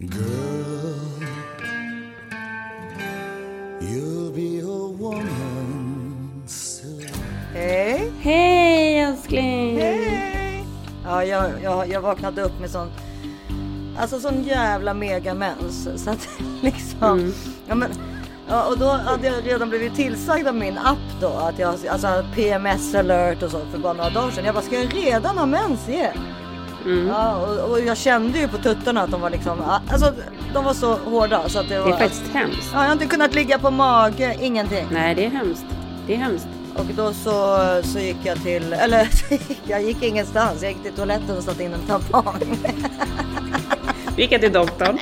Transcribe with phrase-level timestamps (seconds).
[0.00, 0.18] Girl,
[3.80, 7.06] you'll be a woman soon.
[7.52, 8.12] Hej!
[8.20, 9.78] Hej älskling!
[9.78, 10.66] Hej!
[11.04, 12.90] Ja, jag, jag, jag vaknade upp med sån...
[13.98, 15.88] Alltså sån jävla megamens.
[15.96, 16.28] Så att
[16.62, 17.32] liksom...
[17.66, 17.90] Ja, men,
[18.48, 22.24] ja, och då hade jag redan blivit tillsagd av min app då att jag alltså
[22.34, 24.44] PMS alert och så för bara några dagar sedan.
[24.44, 26.33] Jag bara, ska jag redan ha mens igen?
[27.08, 29.58] Ja, och, och jag kände ju på tuttarna att de var liksom,
[29.90, 30.12] alltså
[30.54, 31.86] de var så hårda så att det var.
[31.86, 32.70] Det är faktiskt hemskt.
[32.72, 34.86] Ja, jag har inte kunnat ligga på mage, ingenting.
[34.90, 35.64] Nej, det är hemskt.
[36.06, 36.46] Det är hemskt.
[36.76, 39.08] Och då så, så gick jag till, eller
[39.68, 40.62] jag gick ingenstans.
[40.62, 42.58] Jag gick till toaletten och satte in en tampong.
[44.16, 44.98] Vi gick till doktorn.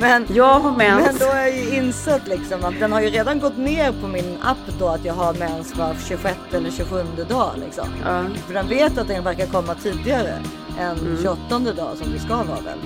[0.00, 1.06] Men, Jag har mens.
[1.06, 4.08] men då har jag ju insett liksom att den har ju redan gått ner på
[4.08, 7.88] min app då att jag har mens var 26 eller 27 dag liksom.
[8.04, 8.24] Ja.
[8.46, 10.38] För den vet att den verkar komma tidigare
[10.78, 12.78] än 28 dag som det ska vara väl.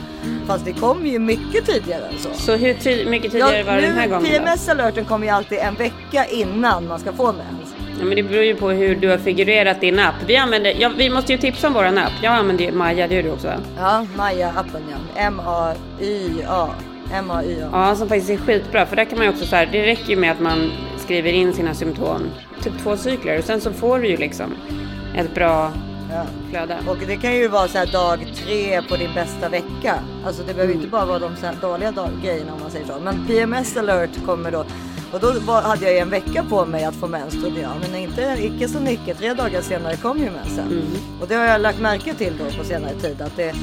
[0.47, 2.29] Fast det kommer ju mycket tidigare än så.
[2.35, 4.29] Så hur ty- mycket tidigare var det den här gången då?
[4.39, 7.75] PMS-alerten kommer ju alltid en vecka innan man ska få mens.
[7.99, 10.15] Ja, men det beror ju på hur du har figurerat din app.
[10.27, 12.13] Vi, använder, ja, vi måste ju tipsa om våran app.
[12.23, 13.55] Jag använder ju Maja, det gör du också va?
[13.79, 15.21] Ja, Maja-appen ja.
[15.23, 16.69] M-A-Y-A.
[17.15, 17.69] M-A-Y-A.
[17.73, 18.87] Ja, som faktiskt är skitbra.
[18.87, 21.33] För där kan man ju också så här, det räcker ju med att man skriver
[21.33, 22.23] in sina symptom.
[22.63, 24.55] Typ två cykler och sen så får du ju liksom
[25.17, 25.73] ett bra
[26.13, 26.25] Ja.
[26.51, 26.79] flöde.
[26.89, 29.99] Och det kan ju vara så här dag tre på din bästa vecka.
[30.27, 32.87] Alltså det behöver inte bara vara de så här dåliga dag- grejerna om man säger
[32.87, 32.99] så.
[33.05, 34.65] Men PMS alert kommer då.
[35.13, 37.71] Och då var, hade jag ju en vecka på mig att få mens trodde jag.
[37.81, 39.15] Men inte, icke så nicke.
[39.15, 40.83] Tre dagar senare kom ju mensen.
[41.21, 43.23] Och det har jag lagt märke till då på senare tid.
[43.23, 43.55] Att det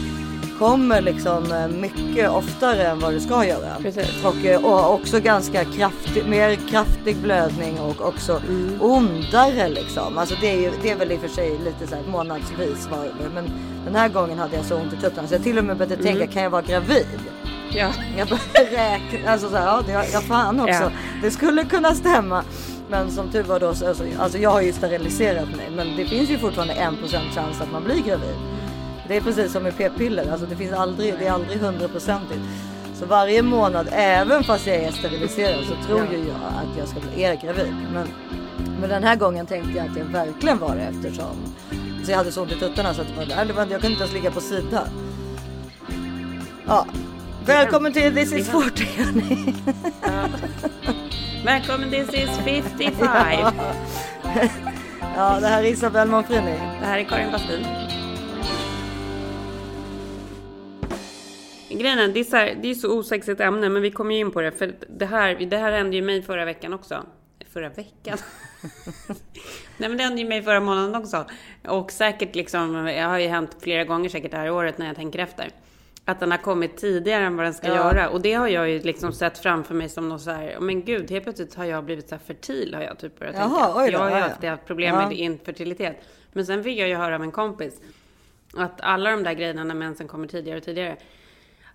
[0.60, 3.76] kommer liksom eh, mycket oftare än vad det ska göra.
[3.82, 4.26] Precis.
[4.26, 8.42] Och, eh, och också ganska kraftig, mer kraftig blödning och också
[8.80, 10.18] ondare liksom.
[10.18, 12.88] Alltså det är ju, det är väl i och för sig lite så här månadsvis
[12.92, 13.30] var det.
[13.34, 13.52] Men
[13.86, 16.04] den här gången hade jag så ont i tuttarna så jag till och med började
[16.04, 17.20] tänka, kan jag vara gravid?
[17.72, 17.88] Ja.
[18.18, 20.84] Jag började räkna, alltså så här, ja, det, ja fan också.
[20.84, 20.92] Ja.
[21.22, 22.44] Det skulle kunna stämma.
[22.90, 25.70] Men som tur var då, så, alltså, alltså jag har ju steriliserat mig.
[25.76, 28.36] Men det finns ju fortfarande 1% chans att man blir gravid.
[29.10, 32.40] Det är precis som med p-piller, alltså det finns aldrig, det är aldrig hundraprocentigt.
[32.94, 37.00] Så varje månad, även fast jag är steriliserad så tror ju jag att jag ska
[37.00, 37.74] bli är gravid.
[37.94, 38.08] Men,
[38.80, 41.36] men den här gången tänkte jag att jag verkligen var det eftersom
[42.06, 43.88] så jag hade så ont i tuttarna så att det var, det var, jag kunde
[43.88, 44.88] inte ens ligga på sidan.
[46.68, 46.86] Ja.
[47.46, 49.56] Välkommen till This is 40 hörni.
[51.46, 53.54] Välkommen this is 55.
[55.16, 56.60] Ja, det här är Isabelle Monfrini.
[56.80, 57.89] Det här är Karin Bastin.
[61.80, 64.20] Grejen är, det är, så här, det är så osexigt ämne, men vi kommer ju
[64.20, 64.52] in på det.
[64.52, 67.04] För det här, det här hände ju mig förra veckan också.
[67.54, 68.18] Förra veckan?
[69.78, 71.26] Nej men det hände ju mig förra månaden också.
[71.68, 74.96] Och säkert liksom, det har ju hänt flera gånger säkert det här året när jag
[74.96, 75.50] tänker efter.
[76.06, 77.76] Att den har kommit tidigare än vad den ska Ja.
[77.76, 78.10] göra.
[78.10, 80.86] Och det har jag ju liksom sett framför mig som något så här, "Åh, men
[80.86, 83.80] gud, helt plötsligt har jag blivit så här fertil har jag typ börjat Jaha, tänka.
[83.82, 84.50] oj då, jag har ju ja.
[84.50, 85.08] haft problem Ja.
[85.08, 85.98] med infertilitet.
[86.34, 87.82] Men sen fick jag ju höra av en kompis
[88.58, 90.98] att alla de där grejerna när mensen kommer tidigare och tidigare,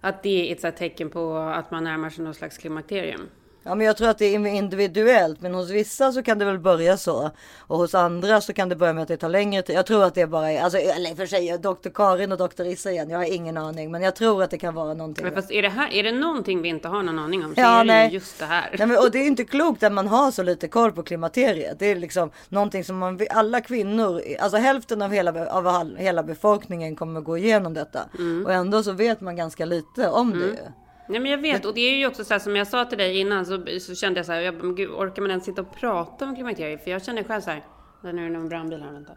[0.04, 3.28] att det är ett tecken på att man närmar sig någon slags klimakterium.
[3.66, 6.58] Ja, men jag tror att det är individuellt, men hos vissa så kan det väl
[6.58, 9.76] börja så och hos andra så kan det börja med att det tar längre tid.
[9.76, 11.88] Jag tror att det bara är, alltså, eller för sig, Dr.
[11.94, 12.62] Karin och Dr.
[12.64, 13.10] Issa igen.
[13.10, 15.24] Jag har ingen aning, men jag tror att det kan vara någonting.
[15.24, 17.60] Men fast är det, här, är det någonting vi inte har någon aning om så
[17.60, 18.08] Ja, är det nej.
[18.08, 18.74] ju just det här.
[18.78, 21.78] Nej, men, och det är inte klokt att man har så lite koll på klimakteriet.
[21.78, 26.96] Det är liksom någonting som man, alla kvinnor, alltså hälften av hela, av hela befolkningen
[26.96, 28.00] kommer gå igenom detta.
[28.18, 28.46] Mm.
[28.46, 30.56] Och ändå så vet man ganska lite om det ju.
[31.08, 32.98] Nej men jag vet, och det är ju också så här som jag sa till
[32.98, 35.62] dig innan så, så kände jag så här, jag, men gud, orkar man ens sitta
[35.62, 36.84] och prata om klimakteriet?
[36.84, 37.62] För jag känner själv så här,
[38.02, 39.12] där nu är det någon brandbil här, vänta.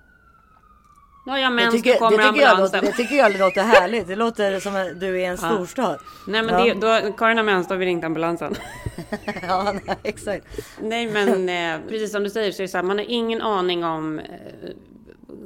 [1.26, 2.80] Nu har jag mens, nu tycker, kommer det, tycker jag ambulansen.
[2.80, 4.08] låter, det tycker jag låter härligt.
[4.08, 6.00] Det låter som att du är i en storstad.
[6.28, 6.74] Nej men Ja.
[6.74, 8.56] det, då, Karin har mens, då har vi ringt ambulansen.
[9.48, 10.46] Ja, nej, exakt.
[10.82, 13.42] Nej men eh, precis som du säger så är det så här, man har ingen
[13.42, 14.26] aning om eh,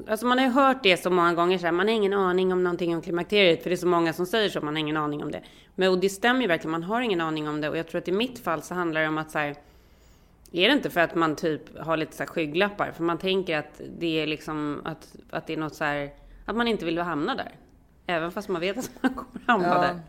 [0.07, 2.53] Alltså man har ju hört det så många gånger så här, man har ingen aning
[2.53, 4.97] om någonting om klimakteriet för det är så många som säger så, man har ingen
[4.97, 5.41] aning om det.
[5.75, 8.01] Men och det stämmer ju verkligen, man har ingen aning om det och jag tror
[8.01, 9.55] att i mitt fall så handlar det om att så här,
[10.51, 12.91] är det inte för att man typ har lite så här skygglappar?
[12.91, 16.09] För man tänker att det är liksom att, att det är något så här,
[16.45, 17.51] att man inte vill hamna där.
[18.07, 19.81] Även fast man vet att man kommer hamna Ja.
[19.81, 19.99] där.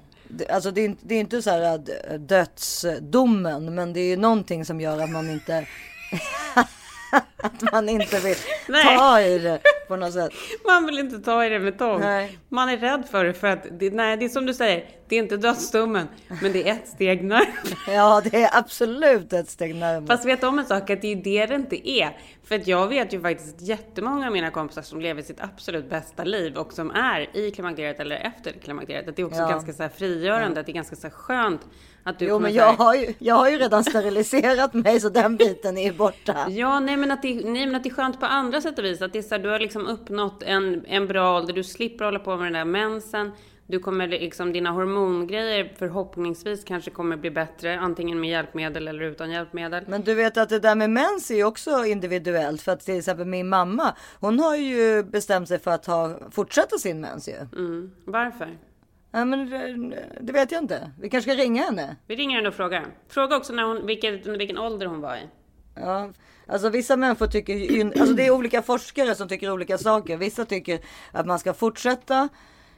[0.55, 1.75] Alltså det är, inte- det är inte så här
[2.11, 5.67] äh, dödsdomen, men det är någonting som gör att man inte
[7.43, 8.37] att man inte vill
[8.69, 8.97] Nej.
[8.97, 10.33] ta i det på något sätt.
[10.67, 12.01] Man vill inte ta i det med tång.
[12.01, 12.39] Nej.
[12.49, 15.17] Man är rädd för det för att, det, nej det är som du säger, Det
[15.17, 16.09] är inte dödsdomen,
[16.43, 17.47] men det är ett steg närmare.
[17.89, 20.07] Ja, det är absolut ett steg närmare.
[20.07, 20.91] Fast vet om en sak?
[20.91, 22.17] Att det är det det inte är.
[22.53, 26.25] För att jag vet ju faktiskt jättemånga av mina kompisar som lever sitt absolut bästa
[26.25, 29.09] liv och som är i klimakteriet eller efter klimakteriet.
[29.09, 29.49] Att det är också Ja.
[29.49, 31.61] ganska så här frigörande, att det är ganska så här skönt
[32.05, 34.75] att du Jo, kommer men så här- jag har, ju, jag har ju redan steriliserat
[34.75, 36.47] mig så den biten är borta.
[36.49, 38.85] Ja, nej men, att det, nej men att det är skönt på andra sätt och
[38.85, 39.03] vis.
[39.03, 42.05] Att det är så här, du har liksom uppnått en, en bra ålder, du slipper
[42.05, 43.33] hålla på med den där mensen.
[43.67, 49.31] Du kommer liksom, dina hormongrejer förhoppningsvis kanske kommer bli bättre, antingen med hjälpmedel eller utan
[49.31, 49.85] hjälpmedel.
[49.89, 52.63] Men du vet att det där med mens är ju också individuellt.
[52.63, 56.79] För att till exempel min mamma, hon har ju bestämt sig för att ha, fortsätta
[56.79, 57.37] sin mens ju.
[57.57, 57.93] Mm.
[58.05, 58.59] Varför?
[59.11, 60.91] Ja, men det, det vet jag inte.
[61.01, 61.97] Vi kanske ska ringa henne.
[62.07, 62.87] Vi ringer henne och frågar.
[63.09, 65.29] Fråga också när hon, vilket, vilken ålder hon var i.
[65.75, 66.11] Ja,
[66.47, 70.17] alltså vissa människor tycker alltså det är olika forskare som tycker olika saker.
[70.17, 70.81] Vissa tycker
[71.13, 72.29] att man ska fortsätta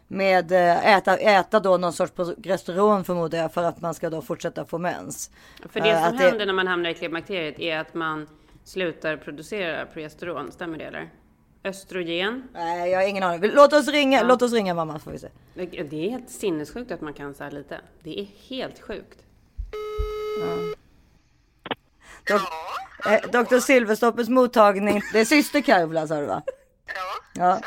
[0.08, 4.22] med eh, äta, äta då någon sorts progesteron förmodar jag för att man ska då
[4.22, 5.30] fortsätta få mens.
[5.70, 8.28] För det Eh, som att det- händer när man hamnar i klimakteriet är att man
[8.64, 10.52] slutar producera progesteron.
[10.52, 11.10] Stämmer det eller?
[11.64, 12.48] Östrogen.
[12.52, 13.50] Nej, jag har ingen aning.
[13.54, 15.28] Låt oss ringa, låt oss ringa mamma så får vi se.
[15.54, 17.80] Det det är helt sinnessjukt att man kan så här lite.
[18.02, 19.18] Det är helt sjukt.
[22.28, 22.40] Dok
[23.06, 23.58] eh, Dr.
[23.58, 25.02] Silverstoppers mottagning.
[25.12, 26.42] Det är syster Karvla sa du va?
[26.86, 27.02] Ja,
[27.34, 27.60] Ja.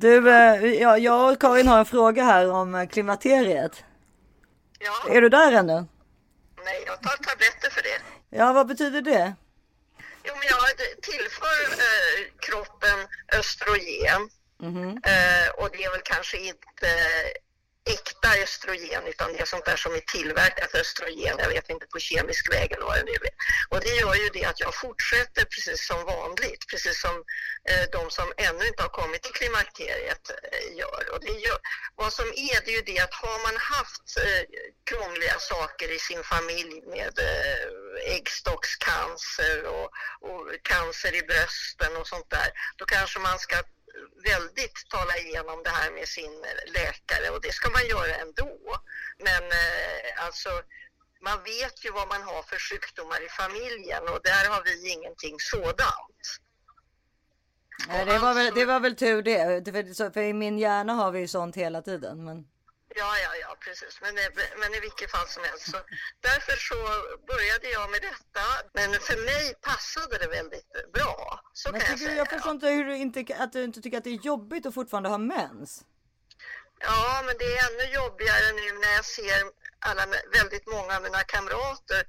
[0.00, 3.84] Du, eh, ja, jag och Karin har en fråga här om eh, klimakteriet.
[4.78, 5.84] Ja, Är du där ännu?
[6.64, 8.00] nej, jag tar tabletter för det.
[8.38, 9.34] Ja, vad betyder det?
[10.24, 10.60] Jo, men jag
[11.02, 12.98] tillför eh, kroppen
[13.38, 14.30] östrogen.
[15.12, 16.88] Eh, och det är väl kanske inte
[17.94, 21.36] äkta östrogen utan det är sånt där som är tillverkat östrogen.
[21.38, 23.34] Jag vet inte på kemisk väg eller vad det nu är.
[23.68, 27.14] Och det gör ju det att jag fortsätter precis som vanligt, precis som
[27.70, 31.02] eh, de som ännu inte har kommit till klimakteriet eh, gör.
[31.12, 31.58] Och det gör.
[31.94, 34.44] Vad som är, det är ju det att har man haft eh,
[34.90, 39.88] krångliga saker i sin familj med eh, äggstockscancer och,
[40.28, 43.56] och cancer i brösten och sånt där, då kanske man ska
[44.30, 46.34] väldigt tala igenom det här med sin
[46.66, 48.52] läkare och det ska man göra ändå.
[49.18, 50.50] Men eh, alltså,
[51.20, 55.36] man vet ju vad man har för sjukdomar i familjen och där har vi ingenting
[55.38, 56.24] sådant.
[57.88, 59.64] Nej, det, var väl, det var väl tur det.
[59.72, 62.24] För, för i min hjärna har vi ju sånt hela tiden.
[62.24, 62.46] Men...
[62.94, 63.98] Ja, ja, ja, precis.
[64.00, 64.14] Men,
[64.60, 65.70] men i vilket fall som helst.
[65.70, 65.76] Så
[66.20, 66.74] därför så
[67.26, 68.44] började jag med detta.
[68.72, 71.40] Men för mig passade det väldigt bra.
[71.52, 72.14] Så Men kan jag säga.
[72.14, 74.74] jag förstår inte hur du inte, att du inte tycker att det är jobbigt att
[74.74, 75.84] fortfarande ha mens.
[76.80, 79.42] Ja, men det är ännu jobbigare nu när jag ser
[79.78, 82.02] alla, väldigt många av mina kamrater.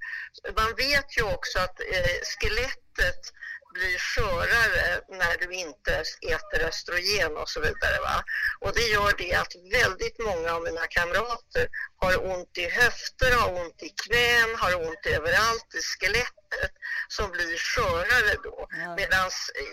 [0.55, 3.33] Man vet ju också att eh, skelettet
[3.73, 5.93] blir skörare när du inte
[6.35, 7.99] äter östrogen och så vidare.
[8.01, 8.23] Va?
[8.59, 11.67] Och det gör det att väldigt många av mina kamrater
[12.01, 16.73] har ont i höfter, har ont i knän, har ont överallt i skelettet
[17.07, 18.67] som blir skörare då.
[18.97, 19.29] Medan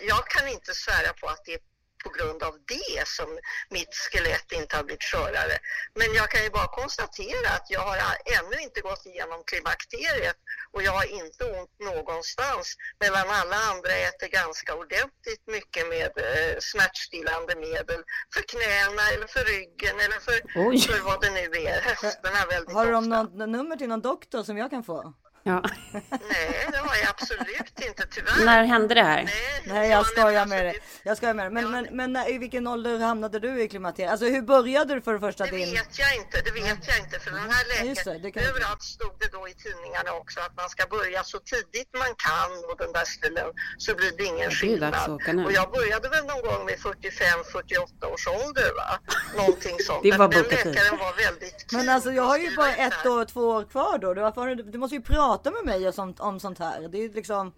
[0.07, 1.59] jag kan inte svära på att det är
[2.07, 3.29] på grund av det som
[3.69, 5.55] mitt skelett inte har blivit skörare.
[5.99, 7.97] Men jag kan ju bara konstatera att jag har
[8.37, 10.37] ännu inte gått igenom klimakteriet
[10.73, 16.55] och jag har inte ont någonstans medan alla andra äter ganska ordentligt mycket med eh,
[16.59, 18.01] smärtstillande medel
[18.33, 20.37] för knäna eller för ryggen eller för,
[20.67, 20.79] Oj.
[20.89, 23.23] för vad det nu är, höfterna väldigt Har de ofta.
[23.23, 25.13] något nummer till någon doktor som jag kan få?
[25.47, 25.63] Ja.
[25.93, 28.45] Nej, det har jag absolut inte tyvärr.
[28.45, 29.23] När hände det här?
[29.23, 29.33] Nej,
[29.65, 30.79] Nej, ja, jag skojar men med dig.
[31.03, 31.51] Jag skojar med dig.
[31.51, 34.11] Men, men, men när, i vilken ålder hamnade du i klimakteriet?
[34.11, 35.73] Alltså hur började du för det första Det din...
[35.73, 38.39] vet jag inte, det vet jag inte för den här Ja, det, läkaren, det inte.
[38.41, 42.51] överallt stod det då i tidningarna också att man ska börja så tidigt man kan
[42.69, 45.45] och den där stilen så blir det ingen Ja, det skillnad.
[45.45, 48.89] Och jag började väl någon gång vid 45-48 års ålder va?
[49.37, 50.03] Någonting sånt.
[50.03, 50.73] Det var den bokat tid.
[50.75, 53.97] läkaren var väldigt Men alltså jag har ju bara ett det år, två år kvar
[53.97, 54.13] då.
[54.13, 56.79] Du, varför har du, du måste ju prata med mig sånt, om sånt här.
[56.91, 57.53] Det är liksom...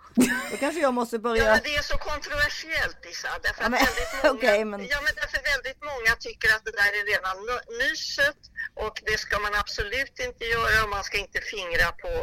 [0.51, 1.43] Då kanske jag måste Ja, börja...
[1.53, 3.29] men det är så kontroversiellt Issa.
[3.43, 6.71] Därför Ja, men- väldigt många, okej, men- ja, men därför väldigt många tycker att det
[6.81, 7.38] där är redan
[7.83, 8.39] nyset
[8.86, 12.13] och det ska man absolut inte göra och man ska inte fingra på,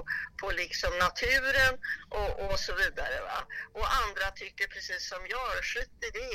[0.41, 1.73] på liksom naturen
[2.19, 3.17] och, och så vidare.
[3.31, 3.39] Va?
[3.79, 6.31] Och andra tycker precis som jag, skit i det.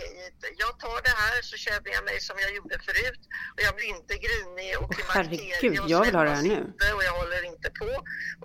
[0.64, 3.22] Jag tar det här så känner jag mig som jag gjorde förut
[3.56, 6.54] och jag blir inte grinig och klimakterie Herregud, och jag vill ha det här nu.
[6.70, 7.90] inte och jag håller inte på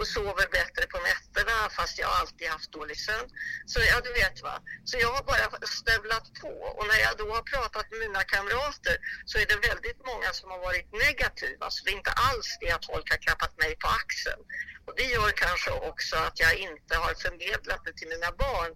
[0.00, 3.28] och sover bättre på nätterna fast jag alltid haft dålig sömn.
[3.72, 4.54] Så ja, du vet va.
[4.88, 5.46] Så jag har bara
[5.78, 8.96] stövlat på och när jag då har pratat med mina kamrater
[9.30, 11.64] så är det väldigt många som har varit negativa.
[11.74, 14.42] Så det är inte alls det att folk har klappat mig på axeln.
[14.86, 18.72] Och det gör kanske också att jag inte har förmedlat det till mina barn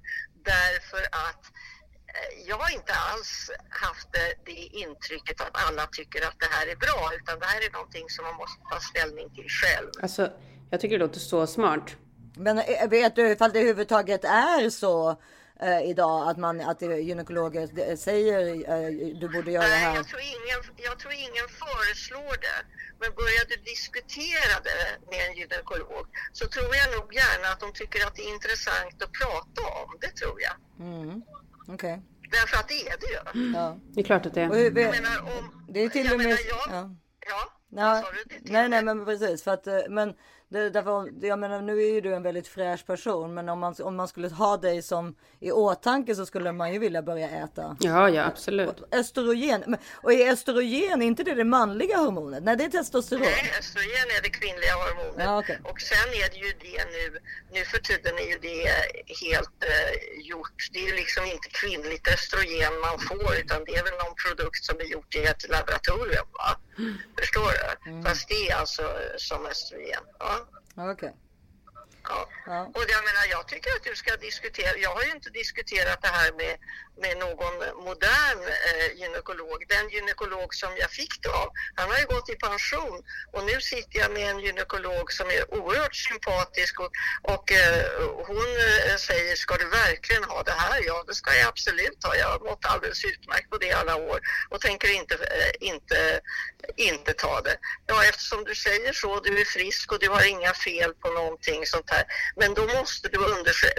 [0.55, 1.45] därför att
[2.15, 3.51] eh, jag har inte alls
[3.85, 7.61] haft det, det intrycket att alla tycker att det här är bra, utan det här
[7.67, 9.91] är någonting som man måste ta ställning till själv.
[10.03, 10.25] Alltså,
[10.71, 11.97] jag tycker det låter så smart.
[12.37, 15.11] Men eh, vet du ifall det överhuvudtaget är så
[15.61, 18.41] eh, idag att man att det- gynekologer eh, säger
[18.73, 18.89] eh,
[19.21, 19.97] du borde göra det Nej, här?
[19.97, 22.59] jag tror, ingen, jag tror ingen föreslår det.
[23.01, 27.73] Men börjar du diskutera det med en gynekolog så tror jag nog gärna att de
[27.73, 29.89] tycker att det är intressant att prata om.
[30.01, 30.57] Det tror jag.
[30.89, 31.23] Mm.
[31.69, 32.03] Okej.
[32.31, 33.07] Därför att det är det
[33.39, 33.53] ju.
[33.55, 33.79] Ja.
[33.95, 34.59] Det är klart att det Och är.
[34.71, 36.27] hur, Jag menar, om, det är till jag och med...
[36.27, 36.91] menar, jag, Ja.
[37.27, 37.53] ja.
[37.73, 38.05] Ja,
[38.43, 40.15] nej, och nej, men precis för att eh, men
[40.51, 43.75] det, därför, jag menar, nu är ju du en väldigt fräsch person, men om man
[43.83, 47.77] om man skulle ha dig som i åtanke så skulle man ju vilja börja äta
[47.81, 48.83] Ja, ja, absolut.
[48.93, 49.65] östrogen.
[49.67, 52.43] Men, och är östrogen inte det det manliga hormonet?
[52.43, 53.23] Nej, det är testosteron.
[53.23, 55.25] Nej, östrogen är det kvinnliga hormonet.
[55.27, 55.59] Ja, okej.
[55.65, 57.19] Och sen är det ju det nu,
[57.53, 58.61] nu för tiden är ju det
[59.27, 59.93] helt eh,
[60.31, 60.59] gjort.
[60.73, 64.65] Det är ju liksom inte kvinnligt östrogen man får utan det är väl någon produkt
[64.65, 66.27] som är gjort i ett laboratorium.
[66.33, 66.51] Va?
[67.19, 67.91] Förstår du?
[67.91, 68.05] Mm.
[68.05, 68.83] Fast det är alltså
[69.17, 70.03] som östrogen.
[70.19, 70.47] Ja.
[70.93, 71.15] Okej.
[72.09, 72.29] Ja.
[72.47, 72.71] Ja.
[72.75, 74.77] Och jag menar, jag tycker att du ska diskutera.
[74.77, 76.57] Jag har ju inte diskuterat det här med,
[77.03, 77.55] med någon
[77.85, 79.65] modern eh, gynekolog.
[79.69, 83.03] Den gynekolog som jag fick det av, han har ju gått i pension
[83.33, 86.93] och nu sitter jag med en gynekolog som är oerhört sympatisk och,
[87.23, 87.85] och eh,
[88.27, 90.81] hon eh, säger, ska du verkligen ha det här?
[90.87, 92.17] Ja, det ska jag absolut ha.
[92.17, 96.21] Jag har mått alldeles utmärkt på det i alla år och tänker inte, eh, inte,
[96.77, 97.57] inte ta det.
[97.87, 101.67] Ja, eftersom du säger så, du är frisk och du har inga fel på någonting
[101.67, 102.05] sånt här.
[102.37, 103.19] Men då måste du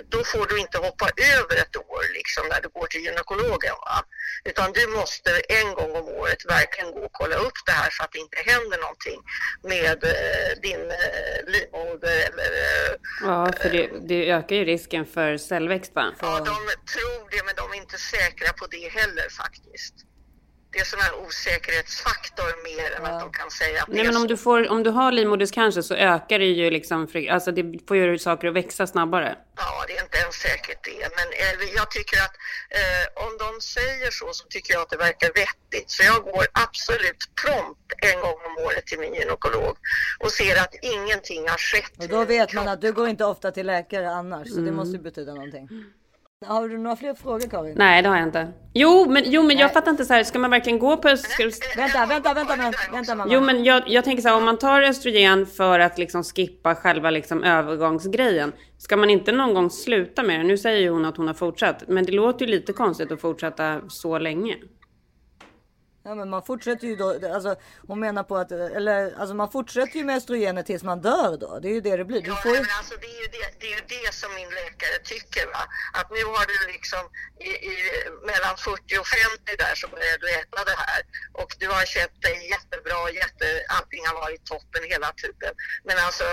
[0.09, 3.75] då får du inte hoppa över ett år liksom när du går till gynekologen.
[3.85, 4.03] Va?
[4.43, 8.03] Utan du måste en gång om året verkligen gå och kolla upp det här så
[8.03, 9.19] att det inte händer någonting
[9.63, 12.91] med eh, din eh, livmoder eller eh,
[13.21, 16.13] Ja, för det, det ökar ju risken för cellväxt, va?
[16.21, 16.55] Ja, de
[16.93, 19.95] tror det, men de är inte säkra på det heller faktiskt.
[20.73, 24.15] Det är sån här osäkerhetsfaktor mer än att de kan säga att Nej, det men
[24.15, 24.27] är om så.
[24.27, 28.19] du, får, om du har livmoderscancer så ökar det ju liksom, alltså det får ju
[28.19, 29.35] saker att växa snabbare.
[29.57, 31.09] Ja, det är inte ens säkert det.
[31.17, 32.35] Men eh, jag tycker att
[32.79, 35.89] eh, om de säger så så tycker jag att det verkar vettigt.
[35.91, 39.77] Så jag går absolut prompt en gång om året till min gynekolog
[40.19, 41.91] och ser att ingenting har skett.
[41.99, 44.97] Och då vet man att du går inte ofta till läkare annars, så det måste
[44.97, 45.69] ju betyda någonting.
[46.45, 47.73] Har du några fler frågor Karin?
[47.77, 48.47] Nej, det har jag inte.
[48.73, 51.31] Jo, men, jo, men jag fattar inte så här, ska man verkligen gå på öst...
[51.31, 51.43] Ska,
[51.77, 53.33] Vänta, vänta, vänta, vänta, vänta mamma.
[53.33, 56.75] Jo, men jag, jag tänker så här, om man tar östrogen för att liksom skippa
[56.75, 60.43] själva liksom övergångsgrejen, ska man inte någon gång sluta med det?
[60.43, 63.21] Nu säger ju hon att hon har fortsatt, men det låter ju lite konstigt att
[63.21, 64.55] fortsätta så länge.
[66.03, 67.55] Ja, men man fortsätter ju då, alltså
[67.87, 71.59] hon menar på att, eller alltså man fortsätter ju med östrogenet tills man dör då.
[71.59, 72.21] Det är ju det det blir.
[72.21, 72.61] Du Ja, får ju...
[72.61, 75.45] men alltså, det, är ju det, det är ju det som min läkare tycker.
[75.55, 75.63] Va?
[75.99, 77.03] Att nu har du liksom
[77.49, 77.73] i, i,
[78.31, 81.01] mellan 40 och 50 där så börjar du äta det här.
[81.41, 83.45] Och du har känt dig jättebra, jätte,
[83.77, 85.53] allting har varit toppen hela tiden.
[85.87, 86.27] Men alltså,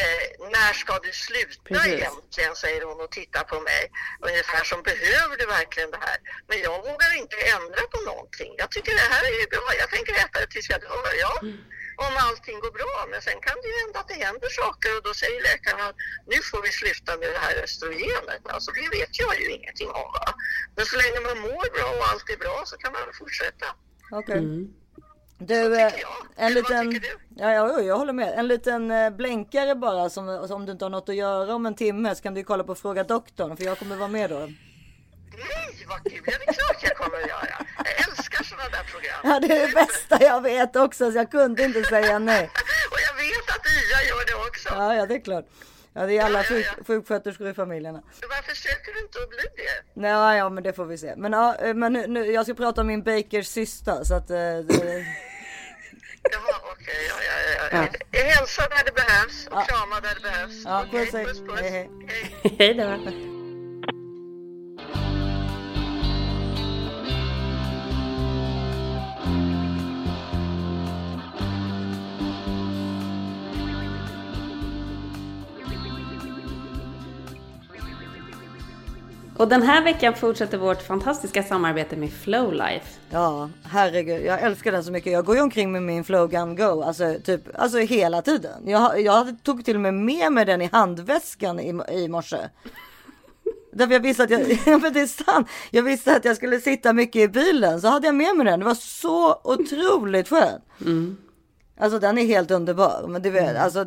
[0.00, 0.24] eh,
[0.56, 1.92] när ska du sluta Precis.
[1.92, 3.82] egentligen, säger hon och tittar på mig.
[4.28, 6.18] Ungefär som, behöver du verkligen det här?
[6.48, 8.52] Men jag vågar inte ändra på någonting.
[8.62, 9.66] Jag tycker det här är bra.
[9.82, 11.12] Jag tänker äta det tills jag dör.
[11.24, 11.32] Ja
[11.96, 12.96] om allting går bra.
[13.10, 15.98] Men sen kan det ju hända att det händer saker och då säger läkarna att
[16.32, 18.42] nu får vi sluta med det här östrogenet.
[18.54, 20.08] Alltså det vet jag ju ingenting om.
[20.18, 20.28] Va?
[20.76, 23.66] Men så länge man mår bra och allt är bra så kan man fortsätta.
[24.20, 24.38] Okej.
[24.38, 24.81] Mm.
[25.46, 25.92] Du, eh, jag.
[26.36, 27.00] en liten...
[27.36, 28.38] Ja, ja, jag håller med.
[28.38, 31.74] En liten eh, blänkare bara som, om du inte har något att göra om en
[31.74, 34.38] timme så kan du kolla på Fråga Doktorn för jag kommer vara med då.
[34.38, 36.22] Nej, vad kul!
[36.26, 37.66] Ja, det är klart jag kommer att göra.
[37.84, 39.20] Jag älskar sådana där program.
[39.24, 42.50] Ja, det är det bästa jag vet också så jag kunde inte säga nej.
[42.90, 44.68] Och jag vet att Ia gör det också.
[44.68, 45.46] Ja, ja, det är klart.
[45.94, 46.84] Ja, det är alla Ja, ja, ja.
[46.86, 48.02] sjuksköterskor i familjerna.
[48.28, 50.00] Varför söker du inte att bli det?
[50.00, 51.14] Nej, ja, men det får vi se.
[51.16, 54.30] Men, ja, eh, men nu, nu, jag ska prata om min Bakers syster så att...
[54.30, 54.38] eh,
[56.30, 56.94] Jaha, okej.
[57.08, 57.88] ja, ja, ja.
[58.12, 58.18] ja.
[58.24, 60.64] Hälsa där det behövs och krama där det behövs.
[60.64, 61.24] Ja, Okej, puss, hej.
[61.24, 61.60] puss, puss.
[61.60, 61.90] Hej, hej.
[62.42, 62.56] Hej.
[62.58, 63.31] Hej då.
[79.42, 82.86] Och den här veckan fortsätter vårt fantastiska samarbete med Flowlife.
[83.10, 84.22] Ja, herregud.
[84.26, 85.12] Jag älskar den så mycket.
[85.12, 88.68] Jag går ju omkring med min Flow Gun Go, alltså typ, alltså hela tiden.
[88.68, 92.36] Jag, jag tog till och med med mig den i handväskan i, i morse.
[93.72, 95.48] Därför jag visste att jag, ja, men det är sant.
[95.70, 98.58] Jag visste att jag skulle sitta mycket i bilen, så hade jag med mig den.
[98.58, 100.64] Det var så otroligt skönt.
[101.80, 103.04] Alltså den är helt underbar.
[103.08, 103.86] Men du vet, alltså,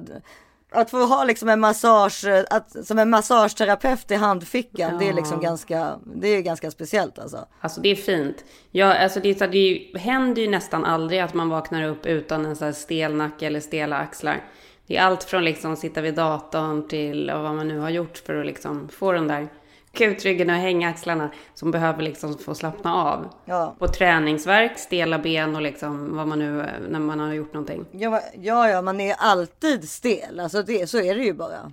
[0.75, 4.98] att få ha liksom en massage, att, som en massageterapeut i handfickan, ja.
[5.00, 7.46] det är liksom ganska, det är ganska speciellt alltså.
[7.62, 8.46] Alltså det är fint.
[8.72, 12.55] Ja, alltså det, är, det händer ju nästan aldrig att man vaknar upp utan en
[12.55, 14.44] så här stel nacke eller stela axlar.
[14.88, 18.17] Det är allt från liksom att sitta vid datorn till vad man nu har gjort
[18.17, 19.48] för att liksom få den där
[19.96, 23.30] kutryggen och hängaxlarna som behöver liksom få slappna av.
[23.46, 23.75] Ja.
[23.80, 27.86] På träningsverk, stela ben och liksom vad man nu, när man har gjort någonting.
[27.92, 30.40] Ja, ja, ja man är alltid stel.
[30.40, 31.72] Alltså det, så är det ju bara.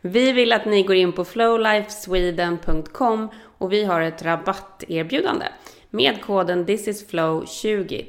[0.00, 5.46] Vi vill att ni går in på flowlifesweden.com och vi har ett rabatterbjudande.
[5.90, 8.04] Med koden thisisflow20, 20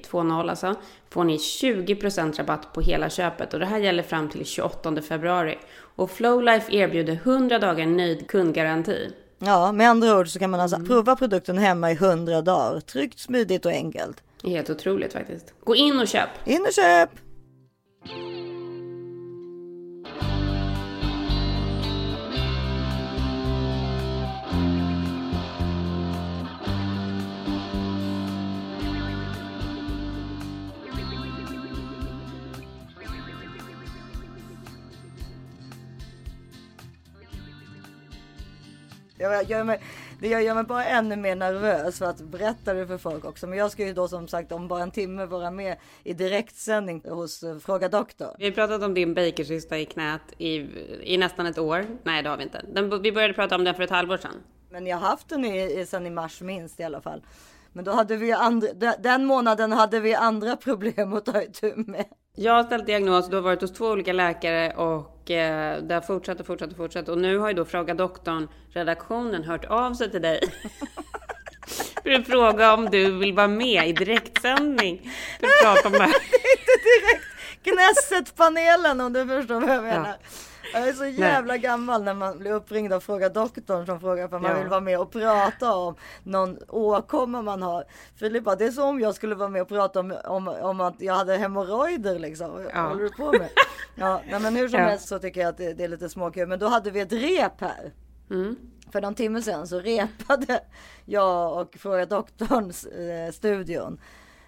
[0.49, 0.75] alltså,
[1.09, 5.57] får ni 20% rabatt på hela köpet och det här gäller fram till 28 februari.
[5.95, 9.11] Och Flowlife erbjuder 100 dagar nöjd kundgaranti.
[9.45, 10.87] Ja, med andra ord så kan man alltså mm.
[10.87, 12.79] prova produkten hemma i 100 dagar.
[12.79, 14.23] Tryggt, smidigt och enkelt.
[14.43, 15.53] Helt otroligt faktiskt.
[15.63, 16.29] Gå in och köp!
[16.45, 17.09] In och köp!
[39.21, 39.79] Jag gör mig,
[40.19, 43.47] det gör mig bara ännu mer nervös för att berätta det för folk också.
[43.47, 47.03] Men jag ska ju då som sagt om bara en timme vara med i direktsändning
[47.09, 48.35] hos uh, Fråga Doktor.
[48.39, 50.55] Vi har pratat om din bakercysta i knät i,
[51.13, 51.85] i nästan ett år.
[52.03, 52.65] Nej, det har vi inte.
[52.73, 54.35] Den, vi började prata om den för ett halvår sedan.
[54.69, 57.21] Men jag har haft den i, i, sedan i mars minst i alla fall.
[57.73, 58.67] Men då hade vi andra,
[58.99, 62.05] den månaden hade vi andra problem att ta itu med.
[62.35, 66.01] Jag har ställt diagnos, du har varit hos två olika läkare och eh, det har
[66.01, 67.09] fortsatt och fortsatt och fortsatt.
[67.09, 70.41] Och nu har ju då Fråga Doktorn, redaktionen, hört av sig till dig.
[72.03, 75.11] för att fråga om du vill vara med i direktsändning.
[75.39, 76.07] För att prata om det här.
[76.31, 77.25] det är inte direkt
[77.63, 80.17] Knesset-panelen om du förstår vad jag menar.
[80.21, 80.50] Ja.
[80.73, 81.61] Jag är så jävla Nej.
[81.61, 84.57] gammal när man blir uppringd och frågar doktorn som frågar för man ja.
[84.57, 87.83] vill vara med och prata om någon åkomma man har.
[88.15, 91.01] Filippa, det är som om jag skulle vara med och prata om, om, om att
[91.01, 92.69] jag hade hemorrojder liksom.
[92.73, 92.81] Ja.
[92.81, 93.49] håller du på med?
[93.95, 94.85] Ja, nej, men hur som ja.
[94.85, 96.47] helst så tycker jag att det, det är lite småkul.
[96.47, 97.93] Men då hade vi ett rep här.
[98.29, 98.55] Mm.
[98.91, 100.59] För någon timme sedan så repade
[101.05, 103.99] jag och Fråga doktorn eh, studion.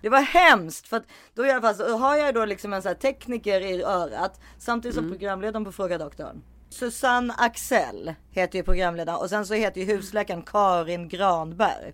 [0.03, 2.81] Det var hemskt för att då i alla fall så har jag då liksom en
[2.81, 5.17] sån här tekniker i örat samtidigt som mm.
[5.17, 6.41] programledaren på Fråga Doktorn.
[6.69, 11.93] Susanne Axel heter ju programledaren och sen så heter ju husläkaren Karin Granberg.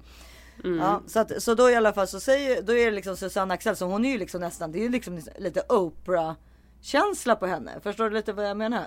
[0.63, 0.79] Mm.
[0.79, 3.53] Ja, så, att, så då i alla fall så säger, då är det liksom Susanne
[3.53, 6.33] Axel, så hon är ju liksom nästan, det är ju liksom lite Oprah
[6.81, 7.71] känsla på henne.
[7.83, 8.85] Förstår du lite vad jag menar?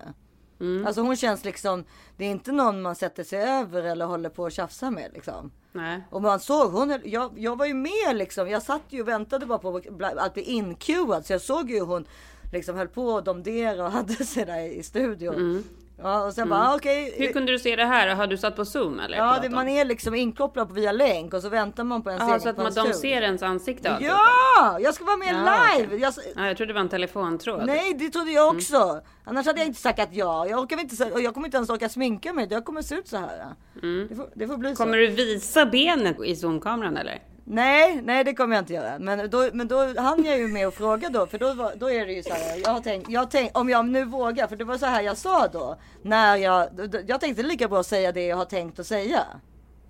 [0.63, 0.87] Mm.
[0.87, 1.85] Alltså hon känns liksom,
[2.17, 5.51] det är inte någon man sätter sig över eller håller på att tjafsa med liksom.
[5.73, 6.03] Nej.
[6.11, 8.49] Och man såg, hon, jag, jag var ju med liksom.
[8.49, 9.81] Jag satt ju och väntade bara på
[10.19, 11.27] att bli incuad.
[11.27, 12.05] Så jag såg ju hon
[12.53, 15.35] liksom höll på att domdera och hade sig där i studion.
[15.35, 15.65] Mm.
[16.03, 16.59] Ja, och sen mm.
[16.59, 17.13] bara, ah, okay.
[17.17, 18.15] Hur kunde du se det här?
[18.15, 19.17] Har du satt på zoom eller?
[19.17, 22.41] Ja, det, man är liksom inkopplad via länk och så väntar man på en Aha,
[22.41, 23.99] så att man, de ser ens ansikte?
[24.01, 24.79] Ja!
[24.81, 25.87] Jag ska vara med ja, live!
[25.87, 25.99] Okay.
[25.99, 27.67] Jag, ja, jag trodde det var en telefontråd.
[27.67, 28.77] Nej, det trodde jag också.
[28.77, 29.03] Mm.
[29.25, 30.47] Annars hade jag inte sagt ja.
[30.47, 32.47] Jag, orkar inte, jag kommer inte ens orka sminka mig.
[32.51, 33.47] Jag kommer se ut så här.
[33.83, 34.07] Mm.
[34.09, 34.99] Det, får, det får bli kommer så.
[34.99, 37.32] du visa benet i zoomkameran eller?
[37.45, 38.99] Nej, nej det kommer jag inte göra.
[38.99, 41.27] Men då, men då hann jag ju med att fråga då.
[41.27, 42.61] För då, var, då är det ju så här.
[42.65, 44.47] Jag har tänkt, jag tänkt, om jag nu vågar.
[44.47, 45.77] För det var så här jag sa då.
[46.03, 46.69] När jag,
[47.07, 49.27] jag tänkte lika bra säga det jag har tänkt att säga.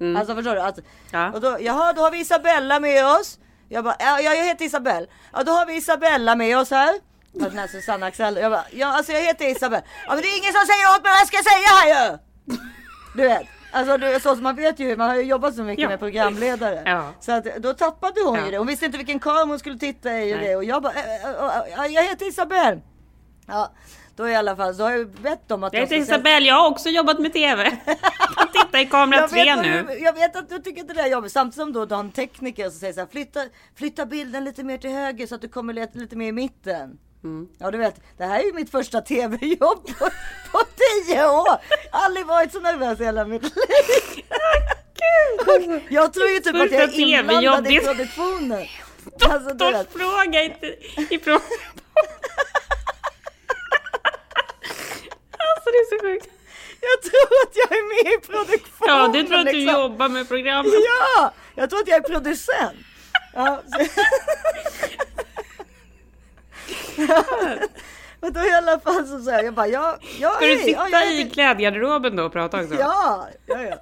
[0.01, 0.17] Mm.
[0.17, 0.61] Alltså förstår du?
[0.61, 0.79] Att,
[1.13, 1.33] ja.
[1.33, 3.39] och då, jaha, då har vi Isabella med oss.
[3.69, 5.07] Jag bara, ja, jag heter Isabella.
[5.33, 6.95] Ja, då har vi Isabella med oss här.
[7.33, 8.37] Den här Susanne Axel.
[8.37, 9.83] Jag bara, ja alltså jag heter Isabella.
[10.07, 12.19] Ja men det är ingen som säger åt mig vad jag ska säga här ju.
[13.17, 13.62] Du vet.
[13.75, 15.89] Alltså du, så, man vet ju, man har ju jobbat så mycket ja.
[15.89, 16.83] med programledare.
[16.87, 17.13] Ja.
[17.21, 18.45] Så att, då tappade hon ja.
[18.45, 18.59] ju det.
[18.59, 20.57] Hon visste inte vilken kamera hon skulle titta i och det.
[20.57, 22.81] Och jag bara, äh, äh, äh, jag heter Isabelle.
[23.47, 23.73] Ja,
[24.17, 26.71] då i alla fall så har jag bett dem att jag heter Isabelle, jag har
[26.71, 27.79] också jobbat med TV.
[28.53, 29.83] Titta i kamera 3 nu.
[29.89, 31.33] Du, jag vet att du tycker inte det är jobbigt.
[31.33, 33.41] Samtidigt som då du har en tekniker som säger så här, flytta,
[33.75, 36.99] flytta bilden lite mer till höger så att du kommer lite, lite mer i mitten.
[37.25, 37.49] Mm.
[37.59, 40.11] Ja du vet, det här är ju mitt första tv-jobb på,
[40.53, 41.61] på tio år.
[41.93, 44.25] Aldrig varit så nervös i hela mitt liv.
[45.89, 48.67] jag tror ju typ att jag är inblandad i produktionen.
[49.21, 50.67] Alltså, Doktorsfråga inte
[51.11, 51.43] i frågan.
[55.39, 56.29] alltså det är så sjukt.
[56.81, 58.99] Jag tror att jag är med i produktionen.
[58.99, 59.61] Ja, du tror att liksom.
[59.61, 60.73] du jobbar med programmet.
[60.73, 62.77] Ja, jag tror att jag är producent.
[63.35, 63.63] Ja,
[68.21, 71.05] Men då i alla fall så säger jag bara, ja, ja, Ska du sitta ja,
[71.05, 72.75] i klädgarderoben då och prata också?
[72.75, 73.77] Ja, ja, ja.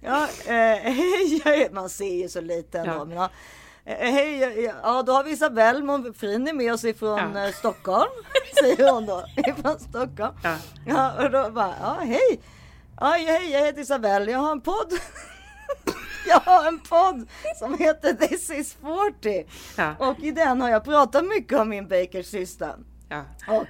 [0.00, 2.92] ja eh, man ser ju så lite ändå.
[2.92, 3.04] Ja.
[3.04, 3.30] Men, ja.
[3.84, 7.46] Eh, Hej, ja, ja då har vi Isabelle Monfrin med oss ifrån Ja.
[7.46, 8.10] eh, Stockholm.
[8.60, 9.24] Säger hon då.
[9.36, 10.34] Ifrån Stockholm.
[10.42, 10.56] Ja.
[10.86, 12.40] Ja, och då bara, ja hej.
[13.00, 14.30] Ja, hej, jag heter Isabelle.
[14.30, 14.92] Jag har en podd.
[16.28, 17.28] jag har en podd
[17.58, 19.46] som heter This is 40.
[19.76, 19.94] Ja.
[19.98, 22.74] Och i den har jag pratat mycket om min Bakers syster.
[23.08, 23.24] Ja.
[23.48, 23.64] Och,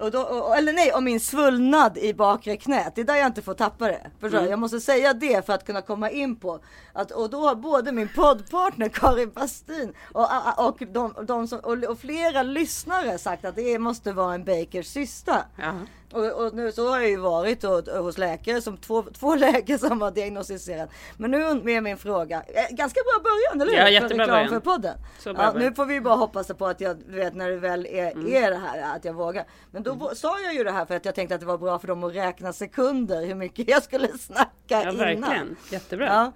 [0.00, 2.92] och då, och, eller nej, om min svullnad i bakre knät.
[2.94, 4.10] Det är där jag inte får tappa det.
[4.20, 4.48] Förstår du?
[4.48, 6.60] Jag måste säga det för att kunna komma in på
[6.92, 11.98] att och då har både min poddpartner Karin Bastin och, och, de, de som, och,
[11.98, 15.42] flera lyssnare sagt att det måste vara en Bakers syster.
[15.56, 15.72] Ja.
[16.12, 19.34] Och, och nu så har jag ju varit och, och hos läkare som två, två
[19.34, 20.90] läkare som har diagnostiserat.
[21.16, 22.42] Men nu med min fråga.
[22.46, 23.92] Eh, Ganska bra början, eller hur?
[23.92, 24.48] Ja, jättebra början.
[24.48, 24.98] för podden.
[25.24, 28.44] Ja, nu får vi bara hoppas på att jag vet när det väl är, Mm.
[28.44, 29.44] är det här att jag vågar.
[29.70, 31.58] Men då vå- sa jag ju det här för att jag tänkte att det var
[31.58, 34.96] bra för dem att räkna sekunder hur mycket jag skulle snacka Ja, innan.
[34.96, 35.56] verkligen.
[35.70, 36.06] Jättebra.
[36.06, 36.32] Ja.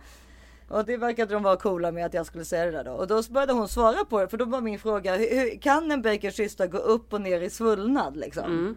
[0.68, 2.90] Och det verkade de vara coola med att jag skulle säga det där då.
[2.92, 4.28] Och då började hon svara på det.
[4.28, 7.50] För då var min fråga, hur, kan en Bakers syster gå upp och ner i
[7.50, 8.44] svullnad liksom?
[8.44, 8.76] Mm.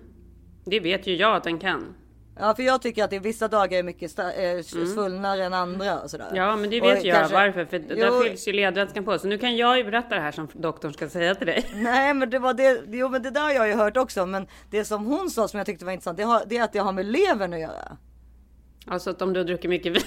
[0.66, 1.96] Det vet ju jag att den kan.
[2.40, 4.26] Ja, för jag tycker att det vissa dagar är mycket eh,
[4.94, 6.26] svullnare än andra och sådär.
[6.26, 6.36] Mm.
[6.38, 7.66] Ja, men det Och vet jag kanske- varför.
[7.66, 7.96] För Jo.
[7.96, 9.20] där fylls ju ledvätskan på.
[9.20, 11.70] Så nu kan jag ju berätta det här som doktorn ska säga till dig.
[11.76, 12.82] Nej, men det var det.
[12.88, 14.26] Jo, men det där har jag ju hört också.
[14.26, 16.74] Men det som hon sa som jag tyckte var intressant, det, har, det är att
[16.74, 17.98] det har med levern att göra.
[18.88, 20.02] Alltså att om du har druckit mycket vin.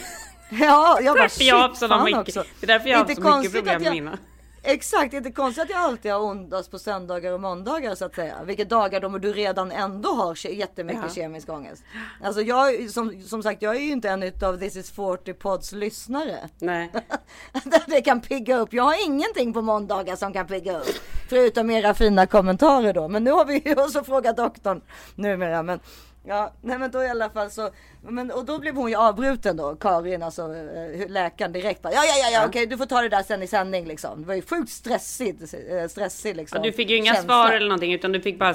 [0.51, 2.45] Ja, jag bara jag shit, så fan mycket, också.
[2.61, 4.19] det är därför jag har haft så mycket problem med jag- mina.
[4.63, 8.05] Exakt, det är inte konstigt att jag alltid har ondast på söndagar och måndagar så
[8.05, 8.35] att säga.
[8.45, 11.15] Vilka dagar då du redan ändå har ke- jättemycket Ja.
[11.15, 11.83] kemisk ångest.
[12.23, 15.73] Alltså jag, som, som sagt, jag är ju inte en utav This is 40 pods
[15.73, 16.49] lyssnare.
[16.59, 16.93] Nej.
[17.87, 18.73] Det kan pigga upp.
[18.73, 20.87] Jag har ingenting på måndagar som kan pigga upp.
[21.29, 23.09] Förutom era fina kommentarer då.
[23.09, 24.81] Men nu har vi ju också frågat doktorn
[25.15, 25.63] numera.
[25.63, 25.81] Men
[26.25, 27.71] ja, nej men då i alla fall så.
[28.03, 29.77] Men, och då blev hon ju avbruten då.
[29.77, 31.83] Karin, alltså eh, läkaren direkt.
[31.83, 34.21] Bara, ja, ja, ja, ja, okej, du får ta det där sen i sändning liksom.
[34.23, 35.55] Det var ju sjukt stressigt.
[35.55, 36.57] eh, Stressig liksom.
[36.57, 37.29] Ja, du fick ju inga känsla.
[37.35, 38.55] svar eller någonting utan du fick bara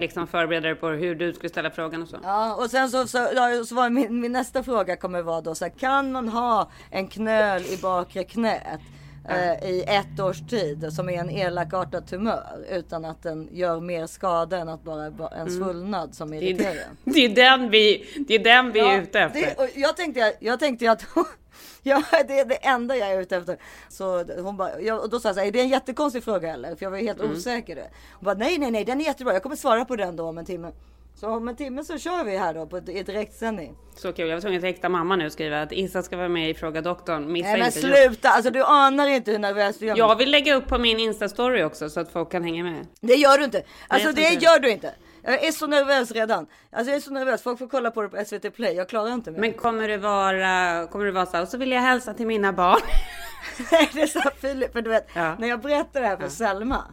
[0.00, 2.16] liksom förbereda dig på hur du skulle ställa frågan och så.
[2.22, 5.54] Ja, och sen så, så, ja, så var min, min nästa fråga kommer vara då
[5.54, 8.80] så här, kan man ha en knöl i bakre knät
[9.28, 14.06] eh, i ett års tid som är en elakartad tumör utan att den gör mer
[14.06, 16.40] skada än att bara en svullnad som Mm.
[16.40, 16.86] Det är, irriterar.
[17.04, 17.28] det är
[17.58, 19.40] den vi, det är, den vi är Ja, ute efter.
[19.40, 21.04] Det, och jag tänkte, jag tänkte att
[21.82, 23.56] Ja, det är det enda jag är ute efter.
[23.88, 26.52] Så hon bara, jag, och då sa jag så här, är det en jättekonstig fråga
[26.52, 26.76] eller?
[26.76, 27.32] För jag var helt Mm.
[27.32, 27.76] osäker.
[28.12, 29.32] Hon bara, nej, nej, nej, den är jättebra.
[29.32, 30.72] Jag kommer svara på den då om en timme.
[31.20, 33.76] Så om en timme så kör vi här då på i direktsändning.
[33.96, 34.28] Så kul.
[34.28, 36.54] Jag var tvungen att texta mamma nu och skriva att Issa ska vara med i
[36.54, 37.32] Fråga doktorn.
[37.32, 37.80] Missa Nej men inte.
[37.80, 39.96] sluta, alltså du anar inte hur nervös du gör.
[39.96, 42.86] Jag vill lägga upp på min Insta-story också så att folk kan hänga med.
[43.00, 43.62] Det gör du inte.
[43.88, 44.44] Alltså jag det inte.
[44.44, 44.94] gör du inte.
[45.22, 46.46] Jag är så nervös redan.
[46.72, 47.42] Alltså jag är så nervös.
[47.42, 48.74] Folk får kolla på det på SVT Play.
[48.76, 49.38] Jag klarar inte mer.
[49.40, 52.26] Men kommer det vara, kommer det vara så här, och så vill jag hälsa till
[52.26, 52.80] mina barn.
[53.72, 54.72] Nej, det sa Filip.
[54.72, 55.36] För du vet, Ja.
[55.38, 56.84] när jag berättade det här för Selma.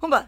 [0.00, 0.22] Hon bara,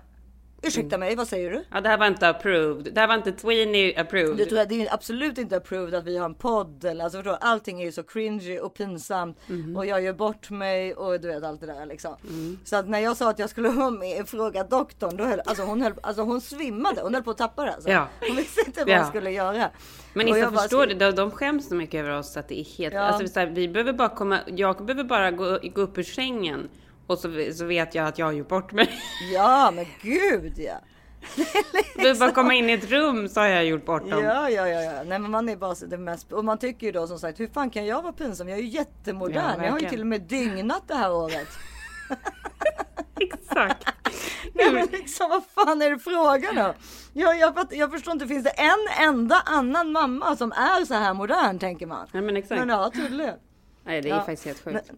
[0.66, 1.64] ursäkta mig, vad säger du?
[1.72, 2.94] Ja, det här var inte approved.
[2.94, 4.36] Det här var inte Tweenie approved.
[4.36, 7.32] Du tror det är absolut inte approved att vi har en podd eller alltså förstår,
[7.32, 7.38] du?
[7.40, 9.76] allting är ju så cringy och pinsamt Mhm.
[9.76, 12.16] och jag gör bort mig och du vet allt det där liksom.
[12.28, 12.58] Mm.
[12.64, 15.40] Så att när jag sa att jag skulle vara med och fråga doktorn då höll,
[15.46, 17.90] alltså hon höll, alltså hon svimmade, hon höll på att tappa det alltså.
[17.90, 18.08] Ja.
[18.28, 18.98] Hon visste inte vad Ja.
[18.98, 19.70] hon skulle göra.
[20.14, 22.60] Men Issa bara förstår skrev- det, de, de skäms så mycket över oss att det
[22.60, 22.94] är helt...
[22.94, 23.00] Ja.
[23.00, 24.38] Alltså, här, vi behöver bara komma...
[24.46, 26.68] Jag behöver bara gå, gå upp ur sängen
[27.06, 28.90] och så, så vet jag att jag har gjort bort mig.
[29.34, 30.74] Ja men gud ja.
[31.36, 31.46] Jag
[31.96, 34.24] behöver bara komma in i ett rum så har jag gjort bort dem.
[34.24, 34.92] Ja, ja, ja, ja.
[34.92, 37.46] Nej, men man är bara det mest och man tycker ju då som sagt, hur
[37.48, 38.48] fan kan jag vara pinsam?
[38.48, 39.62] Jag är ju Ja, jättemodern.
[39.64, 41.48] jag har ju till och med dygnat det här året.
[43.20, 43.84] Exakt.
[44.54, 46.72] Nej, men liksom, vad fan är det frågan om?
[47.12, 51.14] Jag, jag, jag förstår inte, finns det en enda annan mamma som är så här
[51.14, 52.06] modern tänker man?
[52.12, 52.58] Nej men exakt.
[52.60, 53.34] Men ja, tydligen.
[53.84, 54.18] Nej det är Ja.
[54.18, 54.90] faktiskt helt sjukt.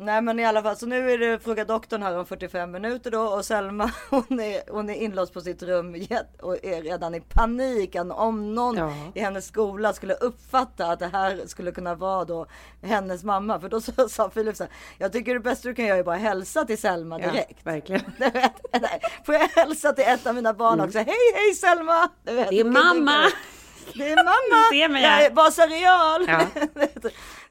[0.00, 3.10] Nej men i alla fall, så nu är det Fråga doktorn här om 45 minuter
[3.10, 6.06] då och Selma hon är, hon är inlåst på sitt rum
[6.42, 8.92] och är redan i panik om någon Ja.
[9.14, 12.46] i hennes skola skulle uppfatta att det här skulle kunna vara då
[12.82, 13.60] hennes mamma.
[13.60, 16.02] För då så, sa Filip så här, jag tycker det bästa du kan göra är
[16.02, 17.66] bara hälsa till Selma Ja, direkt.
[17.66, 18.02] verkligen.
[18.18, 18.32] Vet,
[18.80, 20.98] nej, Får jag hälsa till ett av mina barn också?
[20.98, 22.08] Hej hej Selma!
[22.24, 22.50] Vet, Mm.
[22.50, 23.20] Det är mamma!
[23.94, 24.68] Det är mamma!
[24.70, 25.26] Du ser mig jag här.
[25.26, 26.26] är basarial!
[26.28, 26.40] Ja.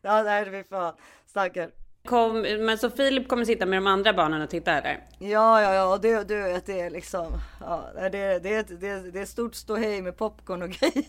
[0.01, 0.93] ja, nej, fy fan.
[1.29, 1.69] Stackarn.
[2.07, 4.99] Kom, men så Filip kommer sitta med de andra barnen och titta eller?
[5.19, 9.19] Ja, ja, ja, det, du vet, det är liksom, ja, det, det, det, det, det
[9.19, 11.05] är stort ståhej med popcorn och grejer.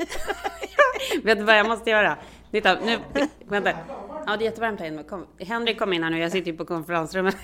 [1.25, 2.17] Vet du vad jag måste göra?
[2.51, 2.99] Titta, nu,
[3.45, 3.71] vänta.
[4.27, 5.03] Ja, det är jättevarmt här inne.
[5.03, 5.27] Kom.
[5.39, 7.37] Henrik kom in här nu, jag sitter ju på konferensrummet.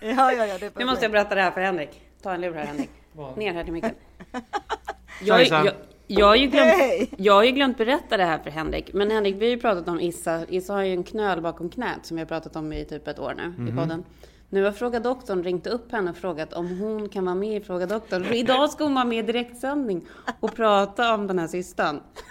[0.00, 2.02] Ja, ja, ja, det är Nu måste jag berätta det här för Henrik.
[2.22, 2.90] Ta en lur här Henrik.
[3.36, 3.94] Ner här till micken.
[5.22, 5.72] Jag, jag,
[6.08, 7.10] jag, har ju glömt, Hej.
[7.16, 8.92] jag har ju glömt berätta det här för Henrik.
[8.92, 10.46] Men Henrik, vi har ju pratat om Issa.
[10.48, 13.18] Issa har ju en knöl bakom knät som vi har pratat om i typ ett
[13.18, 14.04] år nu i podden.
[14.50, 17.64] Nu har Fråga Doktorn ringt upp henne och frågat om hon kan vara med i
[17.64, 18.24] Fråga Doktorn.
[18.24, 20.06] För idag ska hon vara med i direktsändning
[20.40, 21.48] och prata om den här.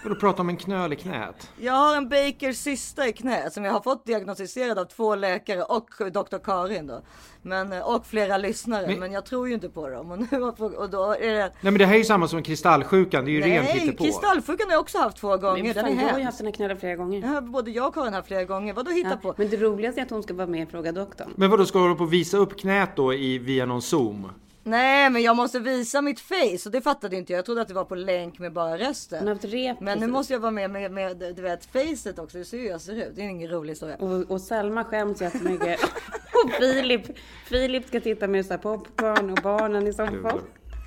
[0.02, 1.50] För att prata om en knöl i knät.
[1.60, 5.62] Jag har en Bakers cysta i knät som jag har fått diagnostiserad av två läkare
[5.62, 7.02] och doktor Karin då.
[7.48, 8.86] Men, eh, och flera lyssnare.
[8.86, 10.10] Men, Men- jag tror ju inte på dem.
[10.10, 11.38] Och, nu, har- och då är det...
[11.40, 14.66] Nej men det här är ju samma som kristallsjukan, det är ju rent Nej, kristallsjukan
[14.66, 15.62] har jag också haft två gånger.
[15.62, 17.32] Men Den fan, är jag har ju haft den här knöllen flera gånger.
[17.34, 18.72] Ja, både jag och Karin har haft flera gånger.
[18.74, 19.34] Vadå hitta Ja, på?
[19.36, 21.28] men det roligaste är att hon ska vara med i Fråga Doktorn.
[21.36, 24.30] Men vadå, ska du på visa upp knät då i, via någon zoom?
[24.62, 27.38] Nej, men jag måste visa mitt face och det fattade inte jag.
[27.38, 29.38] Jag trodde att det var på länk med bara rösten.
[29.42, 32.38] rep Men nu måste jag vara med med, med du vet, facet också.
[32.38, 33.12] Det ser hur jag ser ut.
[33.16, 33.96] Det är ingen rolig historia.
[33.96, 35.80] Och, och Selma skäms jättemycket.
[36.44, 37.02] och Filip,
[37.44, 40.40] Filip ska titta med så här popcorn och barnen i soffan.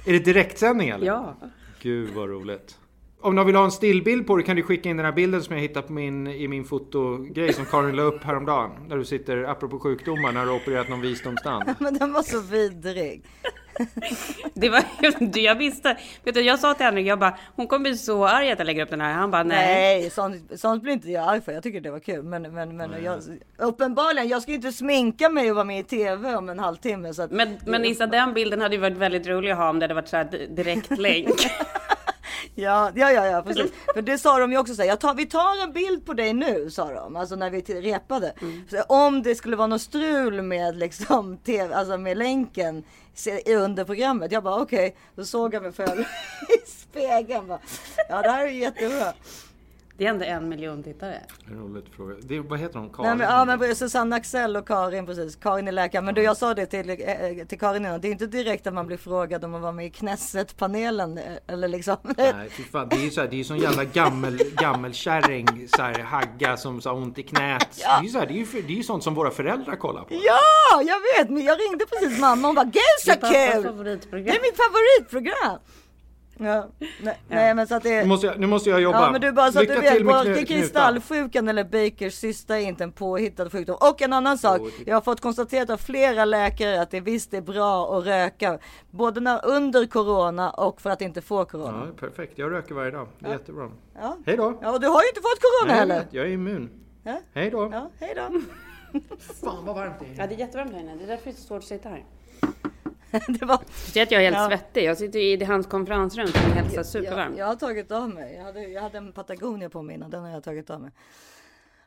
[0.05, 1.07] Är det direktsändning eller?
[1.07, 1.37] Ja.
[1.81, 2.77] Gud vad roligt.
[3.23, 5.43] Om någon vill ha en stillbild på det kan du skicka in den här bilden
[5.43, 8.71] som jag hittade på min, i min fotogrej som Karin la upp häromdagen.
[8.89, 11.63] Där du sitter, apropå sjukdomar, när du har opererat någon visdomstand.
[11.79, 13.25] Men den var så vidrig.
[14.53, 14.83] Det var,
[15.33, 15.97] jag visste.
[16.23, 18.65] Vet du, jag sa till Henrik, jag bara, hon kommer bli så arg att jag
[18.65, 19.13] lägger upp den här.
[19.13, 20.01] Han bara, nej.
[20.01, 21.51] Nej, sånt, sånt blir inte jag arg för.
[21.51, 22.23] Jag tycker det var kul.
[22.23, 23.21] Men, men, men jag,
[23.57, 27.13] uppenbarligen, jag ska ju inte sminka mig och vara med i TV om en halvtimme.
[27.13, 29.79] Så att, Men, men Issa, den bilden hade ju varit väldigt rolig att ha om
[29.79, 31.29] det hade varit så här di- direkt länk.
[32.55, 33.71] Ja, ja, ja, ja, precis.
[33.93, 36.13] För det sa de ju också så här, jag tar, vi tar en bild på
[36.13, 37.15] dig nu, sa de.
[37.15, 38.33] Alltså när vi repade.
[38.69, 42.83] Så om det skulle vara något strul med liksom, TV, alltså med länken
[43.47, 44.31] under programmet.
[44.31, 45.99] Jag bara okej, då såg jag mig själv
[46.65, 47.47] i spegeln.
[47.47, 47.59] Bara,
[48.09, 49.13] ja, det här är jättebra.
[49.97, 51.17] Det är ändå en miljon tittare.
[51.51, 52.15] Roligt fråga.
[52.21, 52.87] Det, vad heter hon?
[52.87, 53.17] Nej, Karin?
[53.17, 55.35] men, ja, men Susanne Axel och Karin precis.
[55.35, 56.01] Karin är läkare.
[56.01, 56.95] Men du, jag sa det till, eh,
[57.47, 58.01] till Karin innan.
[58.01, 61.17] Det är inte direkt att man blir frågad om att vara med i Knesset-panelen.
[61.17, 61.97] eh, Eller liksom.
[62.17, 62.87] Nej, fy fan.
[62.89, 66.57] Det är ju så här, det är ju sån jävla gammel, gammelkärring, så här, hagga
[66.57, 67.67] som har ont i knät.
[67.77, 69.75] Det är ju så här, det är ju, det är ju sånt som våra föräldrar
[69.75, 70.07] kollar på.
[70.11, 71.29] Ja, jag vet.
[71.29, 72.47] Men jag ringde precis mamma.
[72.47, 73.63] Hon bara, gud så Det är pappas kul!
[73.63, 74.25] favoritprogram.
[74.25, 75.59] Det är mitt favoritprogram.
[76.43, 76.67] Ja,
[77.01, 79.01] nej, nej men så att det Nu måste jag, nu måste jag jobba.
[79.05, 80.45] Ja men du bara så att Lycka du vet, knutar.
[80.45, 83.77] kristallsjukan eller Bakers cysta är inte en påhittad sjukdom.
[83.79, 87.41] Och en annan sak, jag har fått konstaterat av flera läkare att det visst är
[87.41, 88.59] bra att röka.
[88.91, 91.87] Både när, under corona och för att inte få corona.
[91.87, 92.37] Ja, perfekt.
[92.37, 93.07] Jag röker varje dag.
[93.19, 93.71] Det är jättebra.
[94.01, 94.17] Ja.
[94.25, 94.59] Hej då!
[94.61, 96.07] Ja, och du har ju inte fått corona Nej, heller.
[96.11, 96.69] jag är immun.
[97.03, 97.19] Ja.
[97.33, 97.69] Hej då!
[97.71, 98.41] Ja, hej då.
[99.45, 100.15] Fan vad varmt det är.
[100.17, 100.95] Ja, det är jättevarmt här inne.
[100.95, 102.03] Det är därför det är så svårt att sitta här.
[103.39, 103.55] det var...
[103.55, 104.47] Att jag är helt Ja.
[104.47, 104.83] svettig.
[104.83, 107.31] Jag sitter i hans konferensrum som är helt så här supervarm.
[107.31, 108.35] Jag, jag har tagit av mig.
[108.35, 110.09] Jag hade, jag hade en Patagonia på mig innan.
[110.09, 110.91] Den har jag tagit av mig.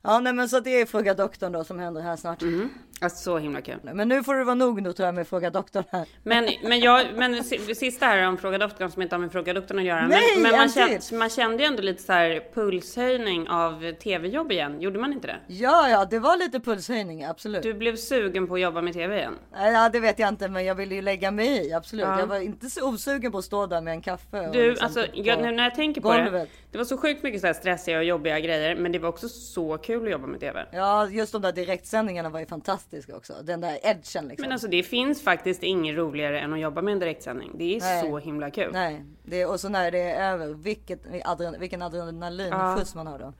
[0.05, 2.43] Ja, nej, men så det är Fråga doktorn då som händer här snart.
[2.43, 2.71] Mm.
[3.01, 3.81] Alltså så himla kul.
[3.83, 6.07] Men nu får det vara nog nu tror jag med Fråga doktorn här.
[6.23, 9.53] Men, men, jag, men si- sista här om Fråga doktorn som inte har med Fråga
[9.55, 10.07] doktorn att göra.
[10.07, 14.53] Nej, men men man, kände, man kände ju ändå lite så här pulshöjning av tv-jobb
[14.53, 14.81] igen.
[14.81, 15.37] Gjorde man inte det?
[15.47, 17.63] Ja, ja, det var lite pulshöjning, absolut.
[17.63, 19.35] Du blev sugen på att jobba med tv igen?
[19.53, 22.07] Ja, det vet jag inte, men jag ville ju lägga mig i, absolut.
[22.07, 22.21] Ja.
[22.21, 24.51] Jag var inte så osugen på att stå där med en kaffe.
[24.53, 26.23] Du, liksom alltså, jag, nu när jag tänker på det.
[26.25, 26.49] golvet.
[26.73, 28.77] Det var så sjukt mycket så stressiga och jobbiga grejer.
[28.77, 30.67] Men det var också så kul att jobba med tv.
[30.73, 33.33] Ja, just de där direktsändningarna var ju fantastiska också.
[33.43, 34.37] Den där edgen liksom.
[34.43, 37.51] Men alltså det finns faktiskt inget roligare än att jobba med en direktsändning.
[37.55, 38.03] Det är Nej.
[38.03, 38.71] så himla kul.
[38.73, 43.33] Nej, det, och så när det är över, vilket, adren, vilken adrenalinskjuts man har då.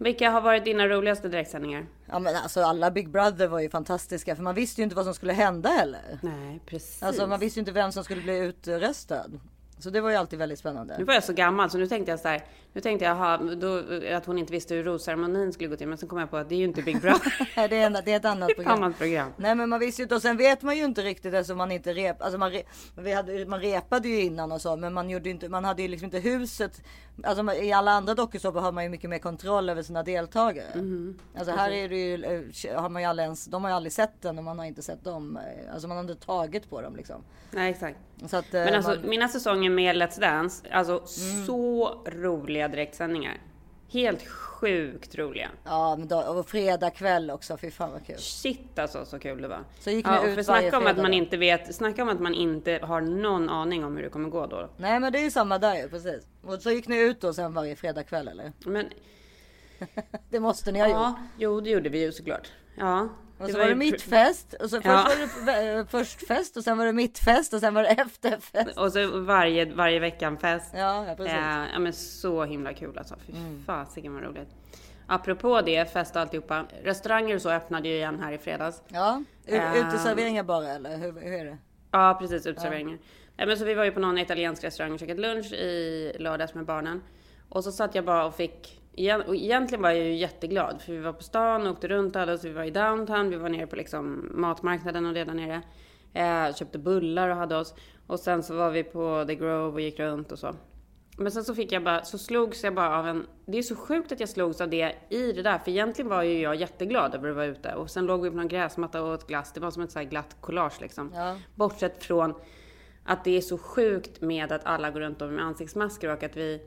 [0.00, 1.86] Vilka har varit dina roligaste direktsändningar?
[2.06, 5.04] Ja men alltså alla Big Brother var ju fantastiska för man visste ju inte vad
[5.04, 6.18] som skulle hända heller.
[6.22, 7.02] Nej, precis.
[7.02, 9.26] Alltså man visste ju inte vem som skulle bli utröstad.
[9.78, 11.04] Så det var ju alltid väldigt Nu spännande.
[11.04, 12.44] var jag så gammal så nu tänkte jag så här.
[12.72, 13.82] Nu tänkte jag aha, då,
[14.16, 15.88] att hon inte visste hur rosceremonin skulle gå till.
[15.88, 17.48] Men sen kom jag på att det är ju inte Big Brother.
[17.56, 18.82] Nej, det, är, en- det är ett annat är ett program.
[18.82, 19.30] annat program.
[19.36, 21.72] Nej men man visste ju inte och sen vet man ju inte riktigt eftersom man
[21.72, 22.62] inte rep, alltså man, re,
[22.96, 25.88] vi hade, man repade ju innan och så men man gjorde inte, man hade ju
[25.88, 26.82] liksom inte huset.
[27.24, 30.66] Alltså i alla andra dokusåpor har man ju mycket mer kontroll över sina deltagare.
[30.74, 31.18] Mm.
[31.38, 32.24] Alltså här är det ju,
[32.68, 34.66] eh, har man ju aldrig ens, de har ju aldrig sett den och man har
[34.66, 35.36] inte sett dem.
[35.36, 37.22] eh, Alltså man har inte tagit på dem liksom.
[37.50, 37.98] Nej, exakt.
[38.24, 39.10] Att, eh, Men alltså man, Mm.
[39.10, 41.02] mina säsonger med Let's Dance, alltså
[41.46, 42.02] så
[42.58, 43.40] roliga direktsändningar.
[43.90, 45.50] Helt sjukt roliga.
[45.64, 48.18] ja men då, och fredag kväll också, fy fan vad kul.
[48.18, 49.64] Shit alltså så kul det var.
[49.80, 51.16] Så gick ni ut för snacka om att man då?
[51.16, 54.46] inte vet, snacka om att man inte har någon aning om hur det kommer gå
[54.46, 54.68] då.
[54.76, 56.26] Nej men det är ju samma där ju, precis.
[56.42, 58.52] Och så gick ni ut då sen varje fredag kväll eller?
[58.66, 58.86] Men
[60.30, 60.96] Det måste ni ha gjort.
[60.96, 62.52] ja, jo det gjorde vi ju såklart.
[62.76, 63.08] Ja.
[63.38, 65.08] Och så var det mittfest och så först Ja.
[65.46, 68.78] var det eh, först fest och sen var det mittfest och sen var det efterfest.
[68.78, 70.70] Och så varje, varje veckan fest.
[70.74, 71.32] Ja, ja precis.
[71.34, 71.60] Mm.
[71.62, 73.14] Eh, ja men så himla kul alltså.
[73.26, 73.32] Fy
[73.66, 74.48] fasiken vad roligt.
[75.06, 76.64] Apropå det, fest och alltihopa.
[76.82, 78.82] Restauranger och så öppnade ju igen här i fredags.
[78.88, 79.74] Ja, Ehm.
[79.86, 81.58] uteserveringar bara eller hur, hur är det?
[81.90, 82.98] Ja precis, uteserveringar.
[83.36, 83.46] Ja.
[83.46, 86.64] men så vi var ju på någon italiensk restaurang och käkade lunch i lördags med
[86.64, 87.02] barnen.
[87.48, 88.80] Och så satt jag bara och fick
[89.26, 92.38] och egentligen var jag ju jätteglad för vi var på stan och åkte runt alla,
[92.38, 95.62] så vi var i downtown, vi var nere på liksom matmarknaden och redan nere.
[96.14, 97.74] Eh, köpte bullar och hade oss.
[98.06, 100.54] Och sen så var vi på The Grove och gick runt och så.
[101.16, 103.76] Men sen så fick jag bara, så slogs jag bara av en, det är så
[103.76, 107.14] sjukt att jag slogs av det i det där, för egentligen var ju jag jätteglad
[107.14, 107.74] över att vara ute.
[107.74, 110.00] Och sen låg vi på någon gräsmatta och åt glass, det var som ett så
[110.00, 111.12] glatt collage liksom.
[111.14, 111.36] Ja.
[111.54, 112.34] Bortsett från
[113.04, 116.60] att det är så sjukt med att alla går runt med ansiktsmasker och att vi...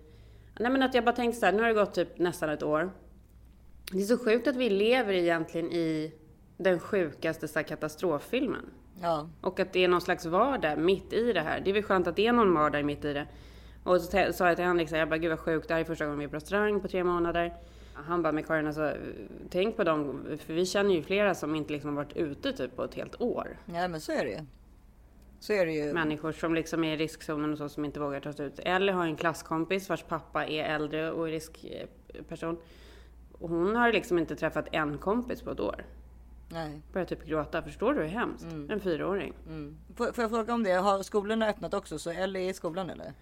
[0.59, 2.63] Nej men att jag bara tänkte så här, nu har det gått typ nästan ett
[2.63, 2.91] år.
[3.91, 6.13] Det är så sjukt att vi lever egentligen i
[6.57, 8.65] den sjukaste så här, katastroffilmen.
[9.01, 9.29] Ja.
[9.41, 11.61] Och att det är någon slags vardag mitt i det här.
[11.61, 13.27] Det är väl skönt att det är någon vardag mitt i det.
[13.83, 15.85] Och så sa jag till honom liksom, jag bara gud vad sjukt, det här är
[15.85, 17.53] första gången vi är på restaurang på tre månader.
[17.93, 18.93] Han bara, men Karin alltså,
[19.49, 22.75] tänk på dem, för vi känner ju flera som inte liksom har varit ute typ
[22.75, 23.57] på ett helt år.
[23.65, 24.39] ja, men så är det ju.
[25.41, 25.93] Så är det ju.
[25.93, 28.59] Människor som liksom är i riskzonen och så som inte vågar ta sig ut.
[28.59, 32.57] Eller har en klasskompis vars pappa är äldre och är riskperson.
[33.31, 35.85] Och hon har liksom inte träffat en kompis på ett år.
[36.49, 36.81] Nej.
[36.93, 38.45] Börjar typ gråta, förstår du hur hemskt?
[38.69, 39.33] En fyraåring.
[39.47, 39.77] Mm.
[39.95, 40.71] Får, får jag fråga om det?
[40.71, 41.99] Har skolorna öppnat också?
[41.99, 43.13] Så Ellie är i skolan eller?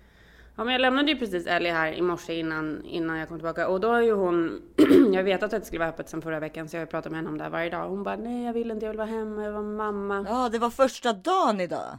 [0.56, 3.68] Ja men jag lämnade ju precis Ellie här i morse innan, innan jag kom tillbaka
[3.68, 4.62] och då har ju hon,
[5.14, 7.18] jag vet att det skulle vara öppet sen förra veckan så jag har pratat med
[7.18, 7.90] henne om det här varje dag.
[7.90, 10.26] Hon bara nej jag vill inte, jag vill vara hemma, jag vill vara mamma.
[10.30, 11.98] Ja, det var första dagen idag.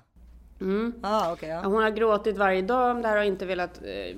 [0.60, 0.92] Mm.
[1.02, 1.48] Ja, okej.
[1.48, 1.60] ja.
[1.60, 4.16] Hon har gråtit varje dag om det här och inte velat eh,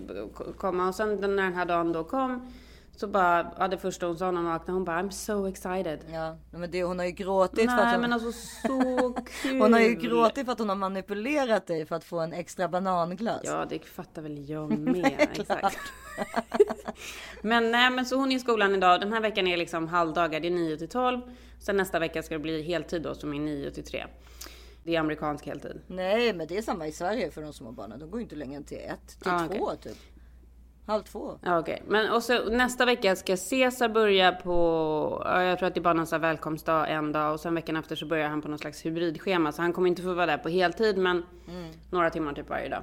[0.56, 2.52] komma och sen när den här dagen då kom
[2.96, 5.98] så bara, ja det första hon sa när hon vaknade, hon bara I'm so excited.
[6.12, 9.60] Ja, men det, hon har ju gråtit för att Nej hon, men alltså så kul!
[9.60, 12.68] hon har ju gråtit för att hon har manipulerat dig för att få en extra
[12.68, 13.40] bananglass.
[13.44, 15.14] Ja, det fattar väl jag med.
[15.18, 15.78] Exakt.
[17.42, 19.00] men nej, men så hon är i skolan idag.
[19.00, 20.40] Den här veckan är liksom halvdagar.
[20.40, 21.20] Det är 9 till 12.
[21.58, 24.04] Sen nästa vecka ska det bli heltid då som är 9 till 3.
[24.84, 25.80] Det är amerikansk heltid.
[25.86, 27.98] Nej, men det är samma i Sverige för de små barnen.
[27.98, 29.96] De går inte längre än till ett, till Ah, två typ.
[30.86, 31.38] Halv två.
[31.42, 31.82] Ja, okej.
[31.88, 35.82] Men och så nästa vecka ska Cesar börja på, ja, jag tror att det är
[35.82, 38.86] bara någon välkomstdag en dag och sen veckan efter så börjar han på någon slags
[38.86, 39.52] hybridschema.
[39.52, 41.22] Så han kommer inte få vara där på heltid men
[41.90, 42.82] några timmar typ varje dag.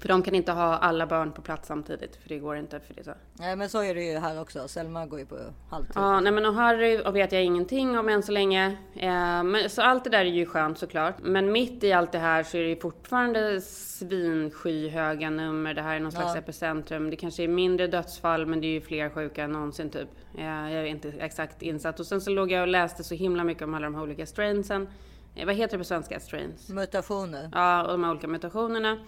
[0.00, 2.94] För de kan inte ha alla barn på plats samtidigt för det går inte för
[2.94, 3.12] det så.
[3.38, 4.68] Nej, men så är det ju här också.
[4.68, 5.38] Selma går ju på
[5.70, 5.92] halvtid.
[5.94, 8.76] Ja, nej men och Harry och vet jag ingenting om än så länge.
[8.96, 11.14] Eh, men, så allt det där är ju skönt såklart.
[11.22, 15.74] Men mitt i allt det här så är det ju fortfarande svinskyhöga nummer.
[15.74, 16.38] Det här är någon slags Ja.
[16.38, 17.10] epicentrum.
[17.10, 20.08] Det kanske är mindre dödsfall men det är ju fler sjuka än någonsin typ.
[20.38, 22.00] Eh, jag är inte exakt insatt.
[22.00, 24.26] Och sen så låg jag och läste så himla mycket om alla de här olika
[24.26, 24.88] strainsen.
[25.34, 26.20] Eh, vad heter det på svenska?
[26.20, 26.68] Strains?
[26.68, 27.50] Mutationer.
[27.54, 28.98] Ja, och de här olika mutationerna.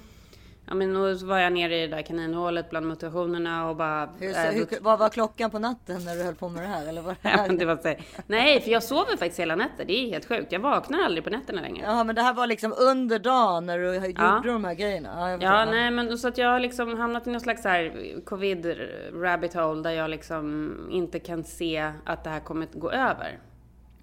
[0.66, 4.09] Ja men då var jag nere i det där kaninhålet bland mutationerna och bara...
[4.18, 6.88] Hur, äh, hur, vad var klockan på natten när du höll på med det här?
[6.88, 7.75] Eller var det Ja, men det här?
[7.75, 9.85] var så här, nej, för jag sover faktiskt hela nätter.
[9.85, 10.53] Det är helt sjukt.
[10.53, 11.85] Jag vaknar aldrig på nätterna längre.
[11.87, 14.42] Jaha, men det här var liksom under dagen när du gjorde Ja.
[14.44, 15.31] de här grejerna?
[15.40, 18.66] Ja, Ja, nej, men så att jag har liksom hamnat i någon slags här covid
[19.14, 23.38] rabbit hole där jag liksom inte kan se att det här kommer att gå över.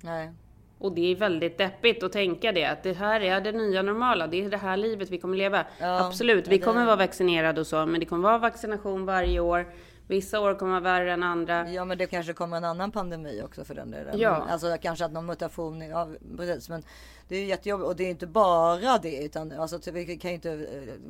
[0.02, 0.32] nej.
[0.80, 4.28] Och det är väldigt deppigt att tänka det, att det här är det nya normala,
[4.28, 5.66] det är det här livet vi kommer leva.
[5.80, 9.66] Ja, Absolut, vi kommer vara vaccinerade och så, men det kommer vara vaccination varje år.
[10.10, 11.72] Vissa år kommer vara värre än andra.
[11.72, 14.20] Ja men det kanske kommer en annan pandemi också för den delen.
[14.20, 14.46] Ja.
[14.50, 15.82] Alltså kanske att någon mutation.
[15.82, 16.70] Ja, precis.
[16.70, 16.84] Men
[17.28, 20.36] det är ju jättejobbigt och det är inte bara det utan alltså vi kan ju
[20.36, 20.60] inte eh,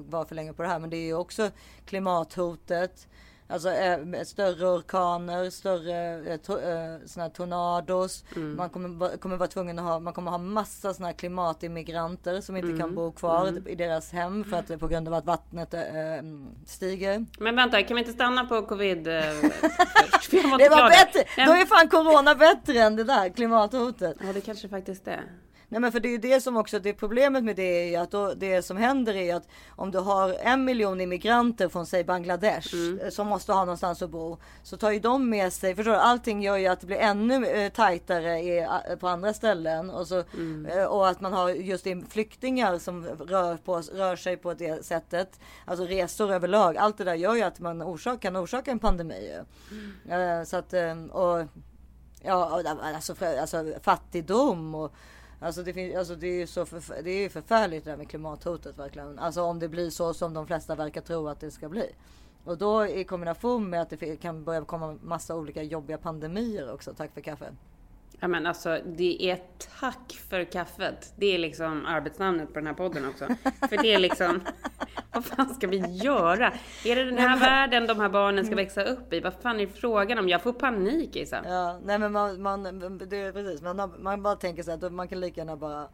[0.09, 0.79] vara för länge på det här.
[0.79, 1.49] Men det är ju också
[1.85, 3.07] klimathotet.
[3.51, 8.23] Alltså eh, större orkaner, större eh, to, eh, såna här tornados.
[8.35, 8.55] Mm.
[8.55, 12.67] Man kommer, kommer vara tvungen att ha, man kommer ha massa såna klimatimmigranter som inte
[12.67, 12.79] Mm.
[12.79, 15.81] kan bo kvar i deras hem för att på grund av att vattnet eh,
[16.65, 17.25] stiger.
[17.39, 19.03] Men vänta, kan vi inte stanna på covid
[19.41, 20.33] först?
[20.33, 21.45] Var Det var bättre!
[21.45, 24.17] Då är fan corona bättre än det där klimathotet.
[24.25, 25.23] Ja, det kanske faktiskt är.
[25.71, 27.95] Nej men för det är ju det som också, det problemet med det är ju
[27.95, 32.03] att då, det som händer är att om du har en miljon immigranter från säg
[32.03, 34.37] Bangladesh eh, som måste ha någonstans att bo.
[34.63, 35.97] Så tar ju de med sig, förstår du?
[35.97, 39.89] Allting gör ju att det blir ännu eh, tajtare i, eh, på andra ställen.
[39.89, 40.23] Och, så,
[40.69, 45.39] eh, och att man har just flyktingar som rör, på, rör sig på det sättet.
[45.65, 46.77] Alltså resor överlag.
[46.77, 49.43] Allt det där gör ju att man orsak, kan orsaka en pandemi.
[49.69, 50.13] ju.
[50.13, 50.73] Eh, så att,
[51.11, 51.47] och
[52.23, 52.63] Ja,
[52.95, 54.93] alltså, alltså fattigdom och
[55.39, 58.09] Alltså det, finns, alltså det är ju så förf- det är förfärligt det där med
[58.09, 59.19] klimathotet verkligen.
[59.19, 61.91] Alltså om det blir så som de flesta verkar tro att det ska bli.
[62.43, 66.93] Och då i kombination med att det kan börja komma massa olika jobbiga pandemier också.
[66.93, 67.51] Tack för kaffe.
[68.19, 69.39] Ja men alltså, det är
[69.79, 71.13] tack för kaffet.
[71.15, 73.27] Det är liksom arbetsnamnet på den här podden också.
[73.69, 74.41] För det är liksom,
[75.13, 76.53] vad fan ska vi göra?
[76.85, 79.19] Är det den här världen de här barnen ska växa upp i?
[79.19, 80.29] Vad fan är frågan om?
[80.29, 81.41] Jag får panik Isa.
[81.45, 82.63] Ja, nej men man, man
[83.09, 83.61] det är precis.
[83.61, 85.87] Man, har- man bara tänker så att man kan lika gärna bara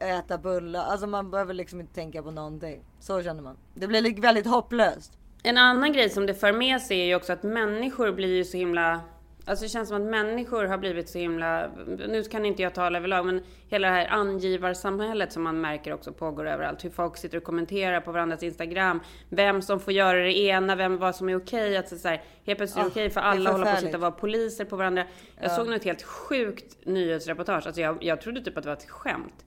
[0.00, 0.84] äta bullar.
[0.84, 2.82] Alltså man behöver liksom inte tänka på någonting.
[3.00, 3.56] Så känner man.
[3.74, 5.12] Det blir li- väldigt hopplöst.
[5.42, 8.44] En annan grej som det för med sig är ju också att människor blir ju
[8.44, 9.00] så himla
[9.44, 12.98] Alltså det känns som att människor har blivit så himla, nu kan inte jag tala
[12.98, 16.84] överlag, men hela det här angivarsamhället som man märker också pågår överallt.
[16.84, 19.00] Hur folk sitter och kommenterar på varandras Instagram.
[19.28, 21.76] Vem som får göra det ena, vem, vad som är okej.
[21.76, 23.96] Att så här, helt plötsligt är det okej för alla att hålla på och sitta
[23.96, 25.04] och vara poliser på varandra.
[25.40, 25.56] Jag ja.
[25.56, 27.66] såg något helt sjukt nyhetsreportage.
[27.66, 29.44] Alltså jag, jag trodde typ att det var ett skämt.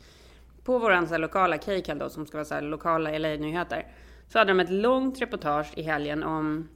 [0.63, 3.87] På våran så här, lokala Kcal då, som ska vara så här, lokala LA-nyheter.
[4.27, 6.69] Så hade de ett långt reportage i helgen om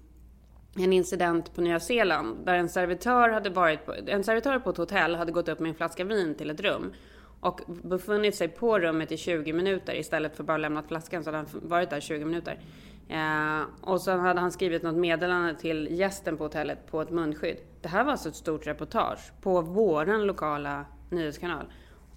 [0.84, 4.78] en incident på Nya Zeeland där en servitör hade varit på, en servitör på ett
[4.78, 6.94] hotell hade gått upp med en flaska vin till ett rum
[7.40, 11.38] och befunnit sig på rummet i 20 minuter istället för bara lämnat flaskan så hade
[11.38, 12.60] han varit där 20 minuter.
[13.10, 17.58] Eh, och sen hade han skrivit något meddelande till gästen på hotellet på ett munskydd.
[17.82, 21.66] Det här var alltså ett stort reportage på våran lokala nyhetskanal.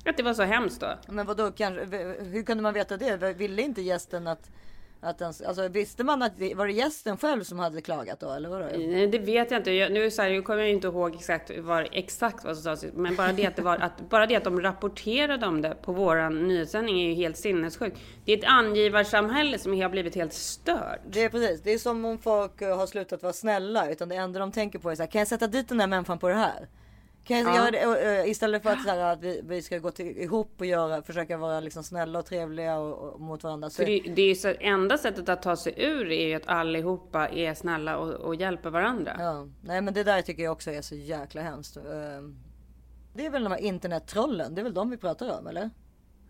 [0.05, 0.89] Att det var så hemskt då.
[1.09, 3.33] Men vadå, hur kunde man veta det?
[3.33, 4.51] Ville inte gästen att
[5.03, 8.33] att den, alltså, visste man att det, var det gästen själv som hade klagat då
[8.33, 8.67] eller vadå?
[8.79, 9.71] Nej, det vet jag inte.
[9.71, 12.95] Jag, nu så här, jag kommer jag inte ihåg exakt, var, exakt vad som sades,
[12.95, 15.93] men bara det, att det var, att, bara det att de rapporterade om det på
[15.93, 17.99] våran nyhetssändning är ju helt sinnessjukt.
[18.25, 21.01] Det är ett angivarsamhälle som har blivit helt stört.
[21.11, 21.63] Det är precis.
[21.63, 24.91] Det är som om folk har slutat vara snälla, utan det enda de tänker på
[24.91, 26.69] är så här, kan jag sätta dit den där människan på det här?
[27.25, 27.95] Kan jag ja.
[27.95, 31.03] det, istället för att, så här, att vi, vi ska gå till, ihop och göra,
[31.03, 33.71] försöka vara liksom snälla och trevliga och, och mot varandra.
[33.71, 37.29] Så det, det är så, enda sättet att ta sig ur är ju att allihopa
[37.29, 39.17] är snälla och, och hjälper varandra.
[39.19, 41.77] Ja, nej men det där tycker jag också är så jäkla hemskt.
[41.77, 42.39] Ehm,
[43.15, 45.71] det är väl de här internettrollen, det är väl de vi pratar om eller?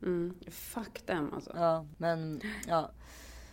[0.02, 1.50] Mm, fuck dem alltså.
[1.54, 2.90] Ja, men ja.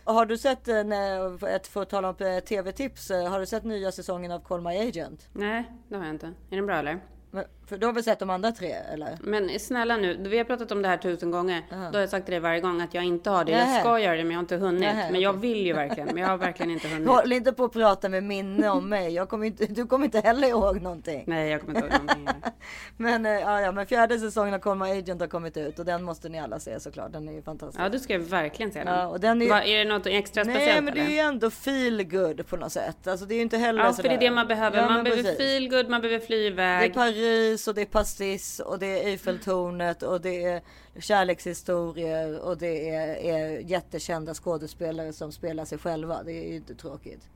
[0.04, 3.64] Har du sett, eh, ett för att tala om eh, tv-tips, eh, har du sett
[3.64, 5.28] nya säsongen av Call My Agent?
[5.32, 6.26] Nej, det har jag inte.
[6.26, 7.00] Är den bra eller?
[7.38, 9.18] But För du har väl sett de andra tre eller?
[9.20, 11.58] Men snälla nu, vi har pratat om det här tusen gånger.
[11.58, 11.90] Uh -huh.
[11.90, 13.52] Då har jag sagt till dig varje gång att jag inte har det.
[13.52, 14.80] Jag ska göra det men jag har inte hunnit.
[14.80, 16.08] Nähe, men jag vill ju verkligen.
[16.12, 17.08] Men jag har verkligen inte hunnit.
[17.14, 19.14] Håll inte på att prata med minne om mig.
[19.14, 21.24] Jag kommer inte, du kommer inte heller ihåg någonting.
[21.26, 22.28] Nej jag kommer inte ihåg någonting.
[22.96, 25.78] men, eh, ja, ja, men fjärde säsongen av Call My Agent har kommit ut.
[25.78, 27.12] Och den måste ni alla se såklart.
[27.12, 27.84] Den är ju fantastisk.
[27.84, 28.94] Ja du ska verkligen se den.
[28.94, 29.48] Ja, och den är...
[29.48, 30.84] Va, är det något extra Nej, speciellt?
[30.84, 33.06] Nej men det är ju ändå feel good på något sätt.
[33.06, 34.78] Alltså det är ju inte heller Ja för det är det man behöver.
[34.78, 35.38] Ja, man behöver precis.
[35.38, 36.80] feel good, man behöver fly iväg.
[36.80, 40.62] Det är Paris och det är pastis och det är Eiffeltornet och det är
[40.98, 46.22] kärlekshistorier och det är, är jättekända skådespelare som spelar sig själva.
[46.22, 47.28] Det är ju inte tråkigt.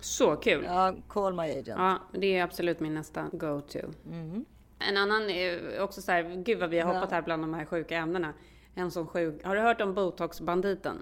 [0.00, 0.64] Så kul!
[0.64, 1.68] Ja, Call My Agent.
[1.68, 3.78] Ja, det är absolut min nästa go-to.
[4.06, 4.44] Mm.
[4.78, 7.64] En annan är också så här, gud vad vi har hoppat här bland de här
[7.64, 8.32] sjuka ämnena.
[8.74, 10.96] En sån sjuk, har du hört om botoxbanditen?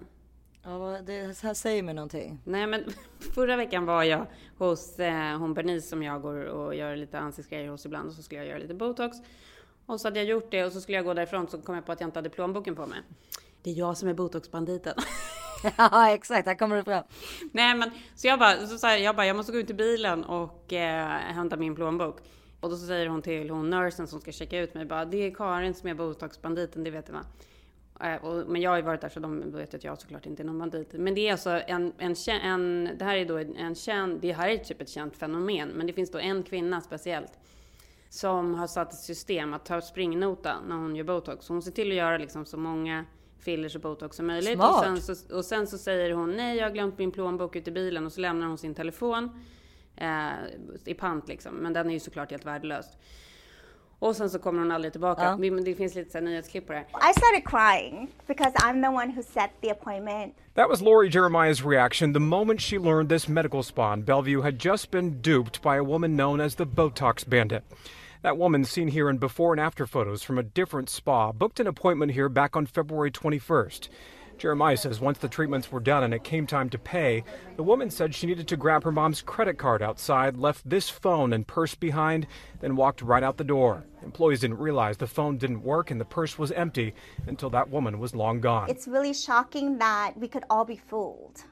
[0.62, 2.40] Ja, det här säger mig någonting.
[2.44, 2.84] Nej, men
[3.34, 4.26] förra veckan var jag
[4.58, 8.22] hos eh, hon Bernice som jag går och gör lite ansiktsgrejer hos ibland och så
[8.22, 9.16] skulle jag göra lite botox.
[9.86, 11.86] Och så hade jag gjort det och så skulle jag gå därifrån så kom jag
[11.86, 13.00] på att jag inte hade plånboken på mig.
[13.62, 14.94] Det är jag som är botoxbanditen.
[15.76, 17.04] ja exakt, här kommer det fram.
[17.52, 20.24] Nej men så jag bara, så sa jag bara, jag måste gå ut till bilen
[20.24, 22.16] och eh, hämta min plånbok.
[22.60, 25.16] Och då så säger hon till hon nursen som ska checka ut mig bara, det
[25.16, 27.24] är Karin som är botoxbanditen, det vet du va?
[28.46, 30.58] Men jag har ju varit där så de vet att jag såklart inte är någon
[30.58, 30.92] bandit.
[30.92, 34.48] Men det är alltså en, en, en det här är då en känd, det här
[34.48, 35.68] är typ ett känt fenomen.
[35.68, 37.38] Men det finns då en kvinna speciellt
[38.08, 41.46] som har satt ett system att ta springnota när hon gör botox.
[41.46, 43.04] Så hon ser till att göra liksom så många
[43.38, 44.54] fillers och botox som möjligt.
[44.54, 44.88] Smart.
[44.88, 47.70] Och sen, så, och sen så säger hon nej, jag har glömt min plånbok ute
[47.70, 49.44] i bilen och så lämnar hon sin telefon
[49.96, 50.28] eh,
[50.84, 51.54] i pant liksom.
[51.54, 52.86] Men den är ju såklart helt värdelös.
[53.98, 55.22] Och sen så kommer hon aldrig tillbaka.
[55.22, 55.60] Ja.
[55.64, 59.22] Det finns lite så nyhetsklipp på det I started crying because I'm the one who
[59.22, 60.34] set the appointment.
[60.54, 64.58] That was Lori Jeremiah's reaction the moment she learned this medical spa in Bellevue had
[64.58, 67.62] just been duped by a woman known as the Botox Bandit.
[68.22, 71.66] That woman seen here in before and after photos from a different spa booked an
[71.66, 73.88] appointment here back on February 21st.
[74.38, 77.24] Jeremiah says once the treatments were done and it came time to pay,
[77.56, 81.32] the woman said she needed to grab her mom's credit card outside, left this phone
[81.32, 82.26] and purse behind,
[82.60, 83.84] then walked right out the door.
[84.02, 86.94] Employees didn't realize the phone didn't work and the purse was empty
[87.26, 88.70] until that woman was long gone.
[88.70, 91.42] It's really shocking that we could all be fooled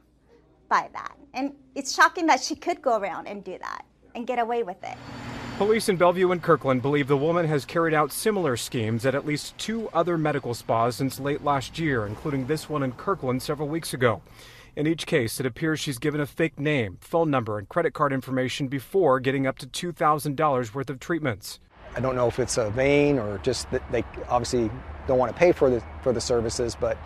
[0.69, 1.17] by that.
[1.35, 3.85] And it's shocking that she could go around and do that
[4.15, 4.97] and get away with it.
[5.59, 9.25] Police in Bellevue and Kirkland believe the woman has carried out similar schemes at at
[9.25, 13.67] least two other medical spas since late last year, including this one in Kirkland several
[13.67, 14.21] weeks ago.
[14.77, 18.13] In each case, it appears she's given a fake name, phone number, and credit card
[18.13, 21.59] information before getting up to $2,000 worth of treatments.
[21.97, 24.71] I don't know if it's a vein or just that they obviously
[25.09, 26.99] don't want to pay for the for the services, but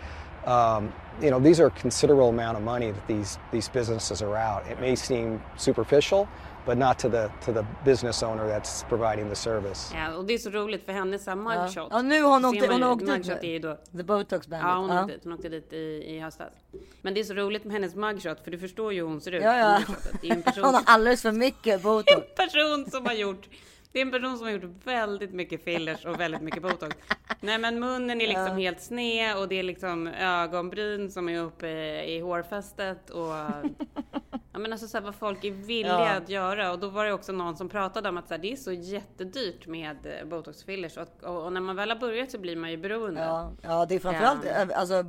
[0.45, 0.91] um,
[1.21, 4.65] you know, these are a considerable amount of money that these, these businesses are out.
[4.67, 6.27] It may seem superficial,
[6.65, 9.91] but not to the, to the business owner that's providing the service.
[9.95, 11.87] Ja, och det är så roligt för hennes så mugshot.
[11.91, 14.67] Ja, nu har hon åkt- hon åkt dit är ju då The Botox Bandit.
[14.67, 15.03] Ja, hon, Ja.
[15.05, 16.53] Åkte hon åkte dit i, i höstas.
[17.01, 19.31] Men det är så roligt med hennes mugshot för du förstår ju hur hon ser
[19.31, 19.43] ut.
[19.43, 19.79] Ja, ja.
[20.21, 22.11] Det är ju en person, Hon har alldeles för mycket botox.
[22.37, 23.47] en person som har gjort
[23.93, 26.95] det är en person som har gjort väldigt mycket fillers och väldigt mycket botox.
[27.39, 31.67] Nej men munnen är liksom helt sned och det är liksom ögonbryn som är uppe
[32.03, 33.33] i hårfästet och
[34.53, 36.09] Ja men alltså så här, vad folk är villiga Ja.
[36.17, 38.51] att göra och då var det också någon som pratade om att så här, det
[38.51, 42.31] är så jättedyrt med eh, botoxfillers och, att- och, och när man väl har börjat
[42.31, 43.21] så blir man ju beroende.
[43.21, 45.05] Ja, ja, det är framförallt, eh, alltså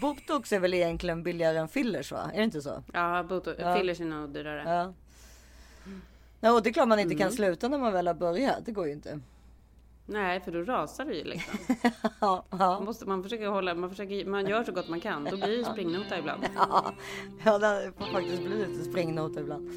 [0.00, 2.30] botox är väl egentligen billigare än fillers va?
[2.32, 2.82] Är det inte så?
[2.92, 3.76] Ja, botox, Ja.
[3.76, 4.62] fillers är nog dyrare.
[4.66, 4.92] Ja.
[6.40, 7.22] Ja, och det är klart man inte Mm.
[7.28, 8.56] kan sluta när man väl har börjat.
[8.66, 9.20] Det går ju inte.
[10.10, 11.58] Nej, för då rasar det ju liksom.
[12.20, 12.80] Ja, ja.
[12.80, 15.24] Måste man försöker hålla, man, försöker, man gör så gott man kan.
[15.24, 16.42] Då blir det springnota ibland.
[16.56, 16.94] Ja,
[17.44, 19.70] ja det får faktiskt bli lite springnota ibland.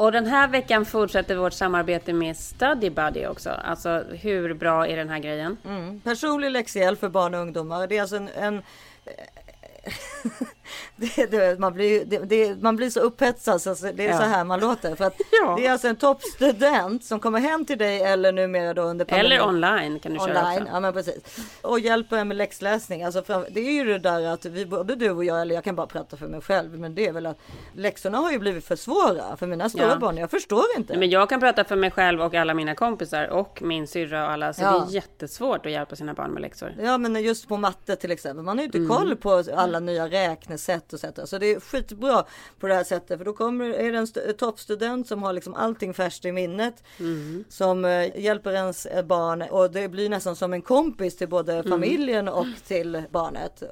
[0.00, 3.50] Och den här veckan fortsätter vårt samarbete med Study Buddy också.
[3.50, 5.56] Alltså hur bra är den här grejen?
[5.64, 6.00] Mm.
[6.00, 7.86] Personlig läxhjälp för barn och ungdomar.
[7.86, 8.28] Det är alltså en...
[8.28, 8.62] en
[10.96, 14.16] det, det, man, blir, man blir så upphetsad så det är Ja.
[14.18, 14.94] så här man låter.
[14.96, 15.54] För att Ja.
[15.58, 19.32] Det är alltså en toppstudent som kommer hem till dig eller numera då under pandemin.
[19.32, 20.74] Eller online kan du köra Online, också.
[20.74, 21.38] ja men precis.
[21.62, 23.04] Och hjälper en med läxläsning.
[23.04, 25.64] Alltså fram, det är ju det där att vi, både du och jag, eller jag
[25.64, 27.38] kan bara prata för mig själv, men det är väl att
[27.74, 29.96] läxorna har ju blivit för svåra för mina stora Ja.
[29.96, 30.16] barn.
[30.16, 30.96] Jag förstår inte.
[30.98, 34.30] Men jag kan prata för mig själv och alla mina kompisar och min syrra och
[34.32, 34.52] alla.
[34.52, 34.70] Så Ja.
[34.72, 36.74] det är jättesvårt att hjälpa sina barn med läxor.
[36.82, 38.44] Ja men just på matte till exempel.
[38.44, 38.88] Man har ju inte Mm.
[38.90, 40.59] koll på alla nya räknesätt
[40.92, 41.18] och sätt.
[41.24, 42.24] Så det är skitbra
[42.60, 43.18] på det här sättet.
[43.18, 46.82] För då kommer, är det en st- toppstudent som har liksom allting färskt i minnet.
[46.98, 47.44] Mm.
[47.48, 49.42] Som eh, hjälper ens eh, barn.
[49.42, 51.70] Och det blir nästan som en kompis till både Mm.
[51.70, 53.62] familjen och till barnet.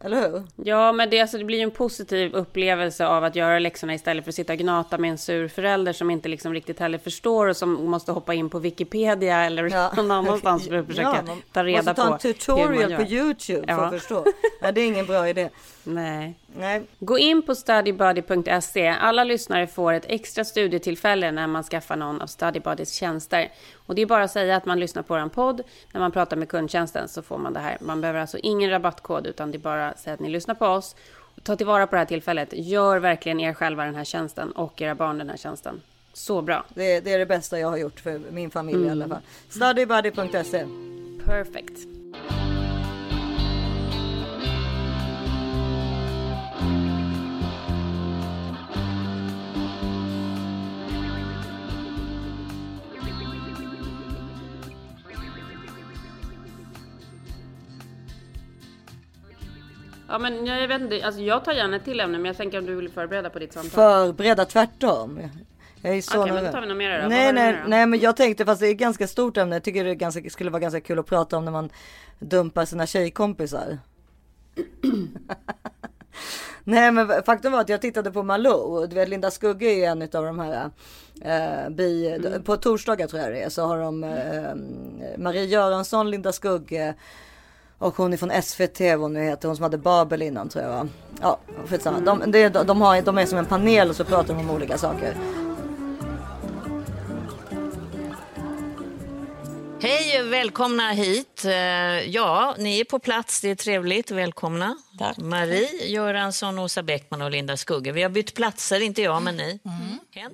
[0.00, 0.42] Eller hur?
[0.56, 4.24] Ja, men det, alltså, det blir ju en positiv upplevelse av att göra läxorna istället
[4.24, 7.46] för att sitta och gnata med en sur förälder som inte liksom riktigt heller förstår
[7.46, 9.92] och som måste hoppa in på Wikipedia eller Ja.
[9.96, 12.88] någon annanstans för att försöka Ja, man ta reda måste ta på en tutorial hur
[12.96, 13.12] man på.
[13.12, 13.84] Youtube för Ja.
[13.86, 14.24] att förstå.
[14.62, 15.48] Nej, det är ingen bra idé.
[15.84, 16.34] Nej.
[16.56, 16.82] Nej.
[16.98, 18.88] Gå in på studybuddy.se.
[18.88, 23.48] Alla lyssnare får ett extra studietillfälle när man skaffar någon av Studybuddies tjänster.
[23.88, 25.62] Och det är bara att säga att man lyssnar på en podd.
[25.92, 27.76] När man pratar med kundtjänsten så får man det här.
[27.80, 30.66] Man behöver alltså ingen rabattkod utan det är bara att säga att ni lyssnar på
[30.66, 30.96] oss.
[31.42, 32.48] Ta tillvara på det här tillfället.
[32.52, 35.80] Gör verkligen er själva den här tjänsten och era barn den här tjänsten.
[36.12, 36.64] Så bra.
[36.74, 38.88] Det, det är det bästa jag har gjort för min familj Mm.
[38.88, 39.22] i alla fall.
[39.48, 40.66] Studybuddy.se.
[41.24, 41.78] Perfect.
[60.08, 62.58] Ja men jag vet inte, alltså jag tar gärna ett till ämne men jag tänker
[62.58, 63.70] om du vill förbereda på ditt samtal.
[63.70, 65.20] Förberedda tvärtom.
[65.82, 67.08] Jag är så Okej, men då tar vi något mer då.
[67.08, 69.56] Nej, nej, nej, men jag tänkte fast det är ett ganska stort ämne.
[69.56, 71.70] Jag tycker det ganska, skulle vara ganska kul att prata om när man
[72.18, 73.78] dumpar sina tjejkompisar.
[76.64, 78.86] Nej men faktum var att jag tittade på Malou.
[78.86, 80.70] Du vet Linda Skugge är en av de här
[81.20, 82.42] eh, bi, Mm.
[82.42, 84.54] På torsdagar tror jag det är så har de eh,
[85.18, 86.94] Marie Göransson, Linda Skugge
[87.78, 90.64] och hon är från SVT, vad hon nu heter, hon som hade Babel innan tror
[90.64, 90.88] jag va.
[91.20, 92.00] Ja, skitsamma.
[92.00, 94.78] De, de, de, har, de är som en panel och så pratar de om olika
[94.78, 95.14] saker.
[99.80, 101.44] Hej och välkomna hit.
[101.44, 101.52] Eh,
[102.10, 103.40] Ja, ni är på plats.
[103.40, 104.10] Det är trevligt.
[104.10, 104.76] Välkomna.
[105.18, 107.92] Marie Göransson, Åsa Bäckman och Linda Skugge.
[107.92, 109.60] Vi har bytt platser, inte jag men ni.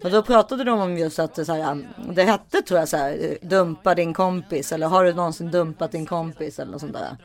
[0.02, 2.96] Och då pratade de om just att det, så här, det hette tror jag så
[2.96, 7.16] här, dumpa din kompis eller har du någonsin dumpat din kompis eller något sånt där.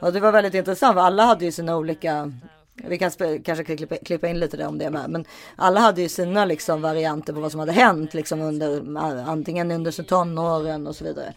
[0.00, 2.32] Och det var väldigt intressant för alla hade ju sina olika
[2.84, 3.10] vi kan
[3.44, 5.10] kanske klippa, klippa in lite där om det med.
[5.10, 5.24] Men
[5.56, 8.96] alla hade ju sina liksom varianter på vad som hade hänt liksom under
[9.28, 11.34] antingen under tonåren och så vidare.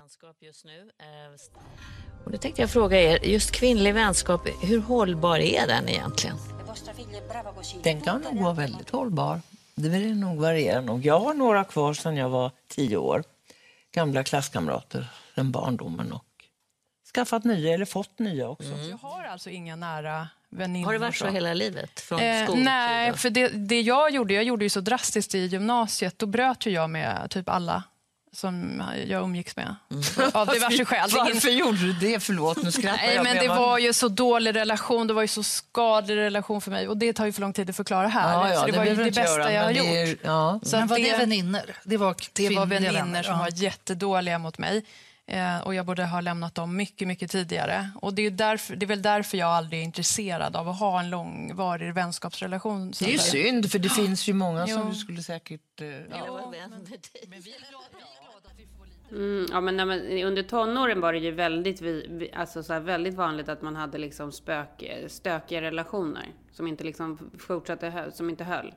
[0.00, 0.90] Vänskap just nu.
[0.98, 6.36] Eh, Och då tänkte jag fråga er, just kvinnlig vänskap, hur hållbar är den egentligen?
[7.82, 9.40] Den kan nog vara väldigt hållbar.
[9.74, 11.06] Det vill nog variera nog.
[11.06, 13.24] Jag har några kvar sedan jag var tio år.
[13.94, 16.24] Gamla klasskamrater sedan barndomen och
[17.14, 18.70] skaffat nya eller fått nya också.
[18.90, 20.86] Jag har alltså inga nära väninnor.
[20.86, 22.00] Har det varit så hela livet?
[22.00, 26.18] Från Eh, nej, för det, det jag gjorde, jag gjorde ju så drastiskt i gymnasiet.
[26.18, 27.82] Då bröt ju jag med typ alla
[28.34, 29.74] som jag umgicks med.
[30.32, 31.10] Av diverse skäl.
[31.14, 32.20] Varför gjorde du det?
[32.20, 33.24] Förlåt, nu skrattar Nej, jag.
[33.24, 36.88] men det var ju så dålig relation, det var ju så skadlig relation för mig
[36.88, 38.32] och det tar ju för lång tid att förklara här.
[38.32, 40.18] Ja, ja, så det, det var ju det bästa göra, jag har är- gjort.
[40.22, 40.60] ja.
[40.62, 41.76] Så Men var det vänner?
[41.84, 43.38] Det var Det var vänner som ja.
[43.38, 44.84] var jättedåliga mot mig.
[45.26, 47.90] Eh, och jag borde ha lämnat dem mycket, mycket tidigare.
[48.00, 51.00] Och det är, därför, det är väl därför jag aldrig är intresserad av att ha
[51.00, 52.90] en långvarig vänskapsrelation.
[52.98, 54.88] Det är ju synd, för det finns ju många som Jo.
[54.88, 55.80] du skulle säkert...
[55.80, 56.52] eh, Ja.
[59.10, 61.82] Mm, ja, men, när man, under tonåren var det ju väldigt,
[62.34, 67.30] alltså, så här, väldigt vanligt att man hade liksom spök, stökiga relationer som inte liksom
[67.38, 68.74] fortsatte, som inte höll.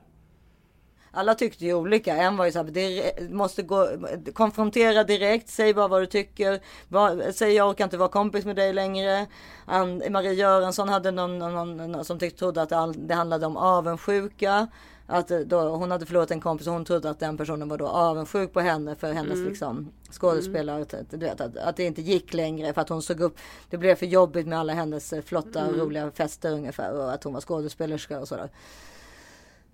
[1.10, 2.16] Alla tyckte ju olika.
[2.16, 3.88] En var ju så här, det måste gå,
[4.34, 6.60] konfrontera direkt, säg bara vad du tycker.
[6.88, 9.26] Bara, säg jag orkar inte vara kompis med dig längre.
[9.64, 13.46] An, Marie Göransson hade någon, någon, någon som tyckte, trodde att det, all, det handlade
[13.46, 14.68] om avundsjuka.
[15.08, 17.78] Att eh, då, hon hade förlorat en kompis och hon trodde att den personen var
[17.78, 19.48] då avundsjuk på henne för hennes Mm.
[19.48, 20.82] liksom, skådespelare.
[20.82, 23.38] Att, du vet, att, att det inte gick längre för att hon såg upp.
[23.70, 25.80] Det blev för jobbigt med alla hennes eh, flotta Mm.
[25.80, 28.50] roliga fester ungefär och att hon var skådespelerska och sådär.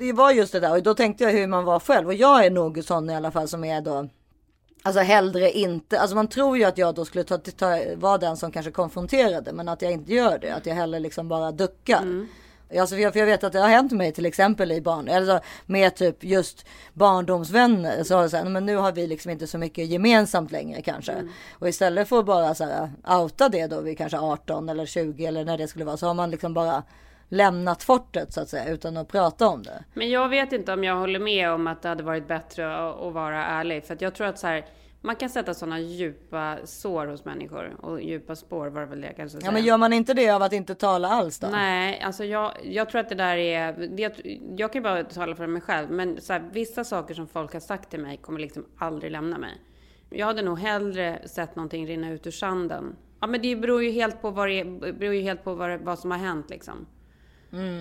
[0.02, 2.46] Det var just det där och då tänkte jag hur man var själv och jag
[2.46, 4.08] är nog sån i alla fall som är då
[4.82, 8.36] Alltså hellre inte, alltså man tror ju att jag då skulle ta, ta, vara den
[8.36, 12.02] som kanske konfronterade men att jag inte gör det, att jag hellre liksom bara duckar.
[12.80, 15.08] Alltså för jag, för jag vet att det har hänt mig till exempel i barn,
[15.08, 18.04] eller så med typ just barndomsvänner.
[18.04, 20.82] Så har jag så här, men nu har vi liksom inte så mycket gemensamt längre
[20.82, 21.12] kanske.
[21.58, 25.26] Och istället för att bara så här, outa det då vid kanske 18 eller 20
[25.26, 26.82] eller när det skulle vara så har man liksom bara
[27.32, 29.84] lämnat fortet så att säga utan att prata om det.
[29.94, 33.12] Men jag vet inte om jag håller med om att det hade varit bättre att,
[33.12, 33.84] vara ärlig.
[33.84, 34.64] För att jag tror att så här,
[35.00, 37.76] man kan sätta sådana djupa sår hos människor.
[37.80, 39.52] Och djupa spår var det väl det jag kanske Ja säga.
[39.52, 41.46] men gör man inte det av att inte tala alls då?
[41.46, 43.72] Nej, alltså jag, jag tror att det där är...
[43.72, 44.16] Det,
[44.56, 47.52] jag kan ju bara tala för mig själv, men så här, vissa saker som folk
[47.52, 49.60] har sagt till mig kommer liksom aldrig lämna mig.
[50.10, 52.96] Jag hade nog hellre sett någonting rinna ut ur sanden.
[53.20, 55.98] Ja, men det beror ju helt på vad, det beror ju helt på vad, vad
[55.98, 56.86] som har hänt liksom.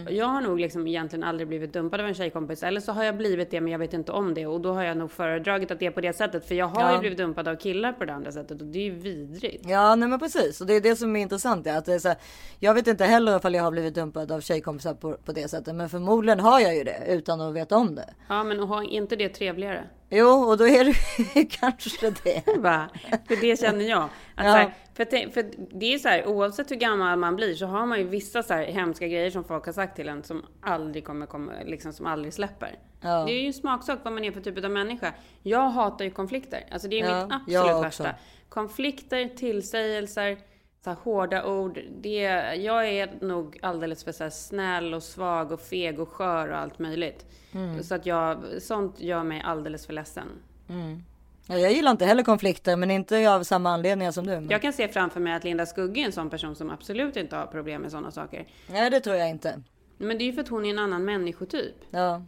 [0.09, 2.63] Jag har nog liksom egentligen aldrig blivit dumpad av en tjejkompis.
[2.63, 4.47] Eller så har jag blivit det men jag vet inte om det.
[4.47, 6.45] Och då har jag nog föredragit att det är på det sättet.
[6.47, 6.93] För jag har Ja.
[6.93, 8.61] ju blivit dumpad av killar på det andra sättet.
[8.61, 9.65] Och det är ju vidrigt.
[9.69, 10.61] Ja, nej men precis.
[10.61, 11.67] Och det är det som är intressant.
[11.67, 12.17] Är att det är så här,
[12.59, 15.76] jag vet inte heller ifall jag har blivit dumpad av tjejkompisar på, på det sättet.
[15.76, 18.13] Men förmodligen har jag ju det utan att veta om det.
[18.30, 19.84] Ja men och har inte det trevligare?
[20.12, 22.43] Jo, och då är det kanske det.
[22.57, 22.89] Va?
[23.28, 24.03] För det känner jag.
[24.36, 24.51] Att Ja.
[24.51, 25.45] här, för, för
[25.80, 28.53] det är så här, oavsett hur gammal man blir så har man ju vissa så
[28.53, 32.05] här hemska grejer som folk har sagt till en som aldrig kommer komma, liksom som
[32.05, 32.80] aldrig släpper.
[33.01, 33.24] Ja.
[33.26, 35.14] Det är ju en smaksak vad man är för typ av människa.
[35.43, 36.64] Jag hatar ju konflikter.
[36.72, 38.16] Alltså det är Ja, mitt absolut värsta.
[38.49, 40.38] Konflikter, tillsägelser,
[40.84, 41.79] så här hårda ord.
[42.01, 42.21] Det,
[42.55, 46.79] jag är nog alldeles för så snäll och svag och feg och skör och allt
[46.79, 47.25] möjligt.
[47.51, 47.84] Mm.
[47.84, 50.27] Så att jag, sånt gör mig alldeles för ledsen.
[50.69, 51.03] Mm.
[51.47, 54.32] Ja, jag gillar inte heller konflikter, men inte av samma anledningar som du.
[54.32, 54.49] Men...
[54.49, 57.36] Jag kan se framför mig att Linda Skugge är en sån person som absolut inte
[57.36, 58.47] har problem med sådana saker.
[58.67, 59.61] Nej, det tror jag inte.
[59.97, 61.75] Men det är ju för att hon är en annan människotyp.
[61.89, 62.21] Ja.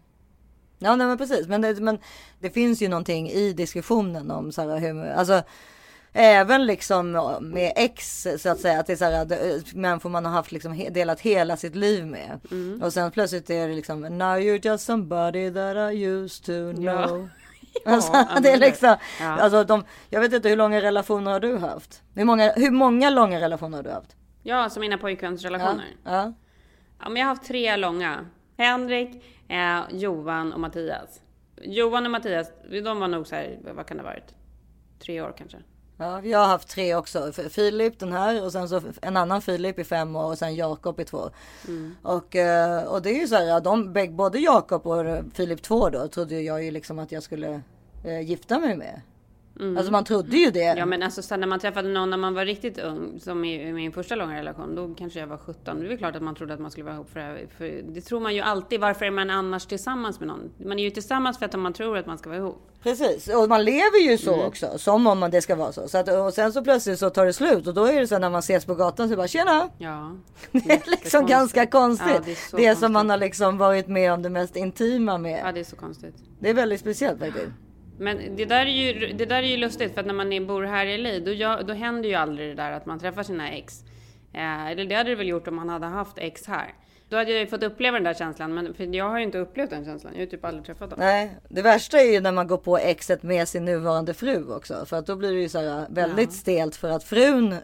[0.79, 1.47] Ja, nej, men precis.
[1.47, 1.99] Men det, men
[2.39, 5.43] det finns ju någonting i diskussionen om så här, hur, alltså
[6.13, 7.11] även liksom
[7.41, 10.85] med ex så att säga att det är så här människor man har haft liksom
[10.91, 12.39] delat hela sitt liv med
[12.81, 17.29] och sen plötsligt är det liksom now you're just somebody that I used to know.
[17.85, 17.91] Ja.
[17.93, 19.27] Alltså, Ja, det är liksom, ja.
[19.27, 22.01] alltså de, jag vet inte hur långa relationer har du haft?
[22.15, 24.15] Hur många, hur många långa relationer har du haft?
[24.43, 25.95] Ja, som mina pojkvänsrelationer.
[26.03, 26.33] Ja.
[26.99, 28.25] Ja, men jag har haft tre långa.
[28.57, 31.21] Henrik, eh, Johan och Mattias.
[31.61, 32.47] Johan och Mattias,
[32.83, 34.35] de var nog så här, vad kan det ha varit?
[34.99, 35.57] Tre år kanske.
[36.03, 37.31] Ja, jag har haft tre också.
[37.31, 40.99] Filip den här och sen så en annan Filip i fem år och sen Jakob
[40.99, 41.29] i två.
[41.67, 41.95] Mm.
[42.01, 46.07] Och, eh, och det är ju så här, de, både Jakob och Filip två då
[46.07, 47.61] trodde jag ju liksom att jag skulle
[48.03, 49.01] eh, gifta mig med.
[49.77, 50.63] Alltså man trodde ju det.
[50.63, 50.77] Mm.
[50.77, 53.67] Ja men alltså sen när man träffade någon när man var riktigt ung, som i,
[53.67, 55.79] i min första långa relation, då kanske jag var 17.
[55.79, 58.01] Det är väl klart att man trodde att man skulle vara ihop för, för det
[58.01, 58.79] tror man ju alltid.
[58.79, 60.51] Varför är man annars tillsammans med någon?
[60.65, 62.69] Man är ju tillsammans för att man tror att man ska vara ihop.
[62.83, 64.45] Precis, och man lever ju så Mm.
[64.45, 64.77] också.
[64.77, 65.87] Som om man det ska vara så.
[65.87, 68.19] så att, och sen så plötsligt så tar det slut och då är det så
[68.19, 69.69] när man ses på gatan så bara tjena.
[69.77, 70.15] Ja.
[70.51, 72.07] Det är liksom ganska konstigt.
[72.13, 72.91] Ja, det det är är, så som konstigt.
[72.91, 75.41] man har liksom varit med om det mest intima med.
[75.45, 76.15] Ja det är så konstigt.
[76.39, 77.45] Det är väldigt speciellt faktiskt.
[77.97, 80.63] Men det där är ju, det där är ju lustigt för att när man bor
[80.63, 83.51] här i LA då, jag, då händer ju aldrig det där att man träffar sina
[83.51, 83.83] ex.
[84.33, 86.73] Eh, eller det hade det väl gjort om man hade haft ex här.
[87.13, 89.37] Då hade jag ju fått uppleva den där känslan men för jag har ju inte
[89.37, 90.13] upplevt den känslan.
[90.13, 90.99] Jag har ju typ aldrig träffat dem.
[90.99, 94.85] Nej, det värsta är ju när man går på exet med sin nuvarande fru också.
[94.85, 97.59] För att då blir det ju så här väldigt stelt för att frun eh,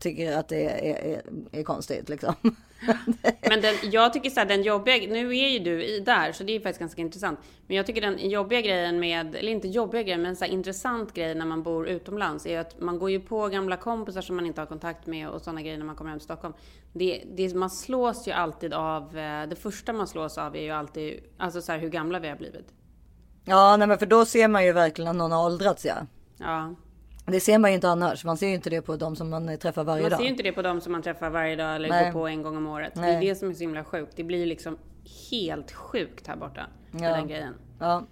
[0.00, 2.34] tycker att det är, är, är konstigt liksom.
[3.48, 6.44] Men den, jag tycker så här, den jobbiga, nu är ju du i där, så
[6.44, 7.38] det är faktiskt ganska intressant.
[7.66, 11.14] Men jag tycker den jobbiga grejen med, eller inte jobbiga grejen, men så här intressant
[11.14, 14.46] grej när man bor utomlands är att man går ju på gamla kompisar som man
[14.46, 16.54] inte har kontakt med och sådana grejer när man kommer hem till Stockholm.
[16.96, 20.70] Det, det, man slås ju alltid av, eh, det första man slås av är ju
[20.70, 22.74] alltid, alltså så här hur gamla vi har blivit.
[23.44, 25.94] Ja, nej men för då ser man ju verkligen att någon har åldrats ja.
[26.38, 26.74] Ja.
[27.26, 28.24] Det ser man ju inte annars.
[28.24, 30.18] Man ser ju inte det på de som man träffar varje Man dag.
[30.18, 32.04] ser ju inte det på de som man träffar varje dag eller Nej.
[32.04, 32.94] går på en gång om året.
[32.94, 33.14] Det Nej.
[33.16, 34.12] är det som är så himla sjukt.
[34.16, 34.78] Det blir liksom
[35.30, 37.16] helt sjukt här borta med Ja.
[37.16, 37.54] den grejen.
[37.80, 38.02] Ja.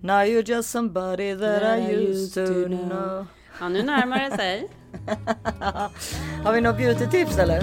[0.00, 3.26] Now you're just somebody that I used to know.
[3.60, 4.68] Ja, nu närmar det sig.
[6.44, 7.62] Har vi något beauty-tips eller?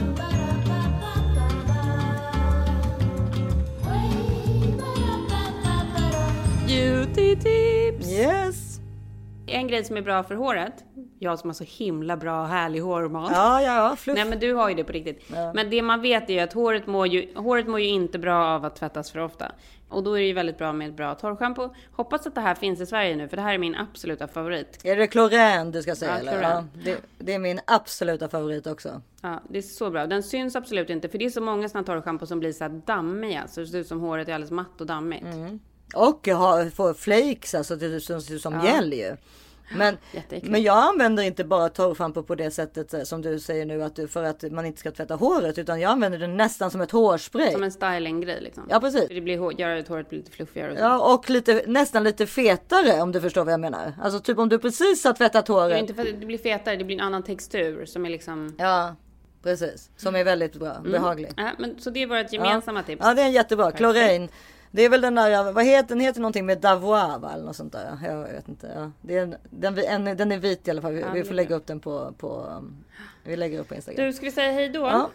[6.67, 8.11] Beauty tips!
[8.11, 8.79] Yes!
[9.47, 10.73] En grej som är bra för håret.
[11.23, 13.31] Jag som har så himla bra härlig hårmat.
[13.33, 13.95] Ja, ja, ja.
[13.95, 14.15] Fluff.
[14.15, 15.29] Nej men du har ju det på riktigt.
[15.53, 18.45] Men det man vet är ju att håret mår ju, håret mår ju inte bra
[18.45, 19.51] av att tvättas för ofta.
[19.89, 21.69] Och då är det ju väldigt bra med ett bra torrschampo.
[21.91, 24.79] Hoppas att det här finns i Sverige nu för det här är min absoluta favorit.
[24.83, 26.41] Är det Chlorän du ska säga Ja, eller?
[26.41, 29.01] Ja, det, det är min absoluta favorit också.
[29.21, 30.07] Ja, det är så bra.
[30.07, 32.81] Den syns absolut inte för det är så många såna torrschampo som blir så här
[32.85, 33.47] dammiga.
[33.47, 35.25] Så det ser ut som håret är alldeles matt och dammigt.
[35.95, 38.65] Och ha, få flakes, alltså det ser ut som Ja.
[38.65, 39.15] gel ju.
[39.75, 39.97] Men,
[40.43, 43.95] men jag använder inte bara torrschampo på det sättet eh, som du säger nu att
[43.95, 46.91] du, för att man inte ska tvätta håret utan jag använder det nästan som ett
[46.91, 47.51] hårspray.
[47.51, 48.63] Som en stylinggrej liksom.
[48.69, 49.07] Ja, precis.
[49.07, 50.83] För Det blir, hår- gör att håret blir lite fluffigare och så.
[50.83, 53.93] Ja och lite, nästan lite fetare om du förstår vad jag menar.
[54.01, 55.79] Alltså typ om du precis har tvättat Det håret.
[55.79, 58.55] inte för det blir fetare, det blir en annan textur som är liksom...
[58.57, 58.95] Ja
[59.43, 59.89] precis.
[59.97, 61.31] Som är väldigt bra, behaglig.
[61.37, 63.01] Ja, men, så det är vårt gemensamma tips.
[63.05, 63.71] Ja det är en jättebra.
[63.71, 64.29] Klorin.
[64.71, 65.99] Det är väl den där, vad heter den?
[65.99, 67.31] heter någonting med Davois va?
[67.33, 67.97] Eller något sånt där.
[68.03, 68.71] Jag vet inte.
[68.75, 68.91] Ja.
[69.01, 70.93] Det är en, den, en, den är vit i alla fall.
[70.93, 72.83] Vi, vi får lägga upp den på, på um,
[73.23, 74.05] vi lägger upp på Instagram.
[74.05, 74.79] Du, ska vi säga hej då?
[74.79, 75.09] Ja.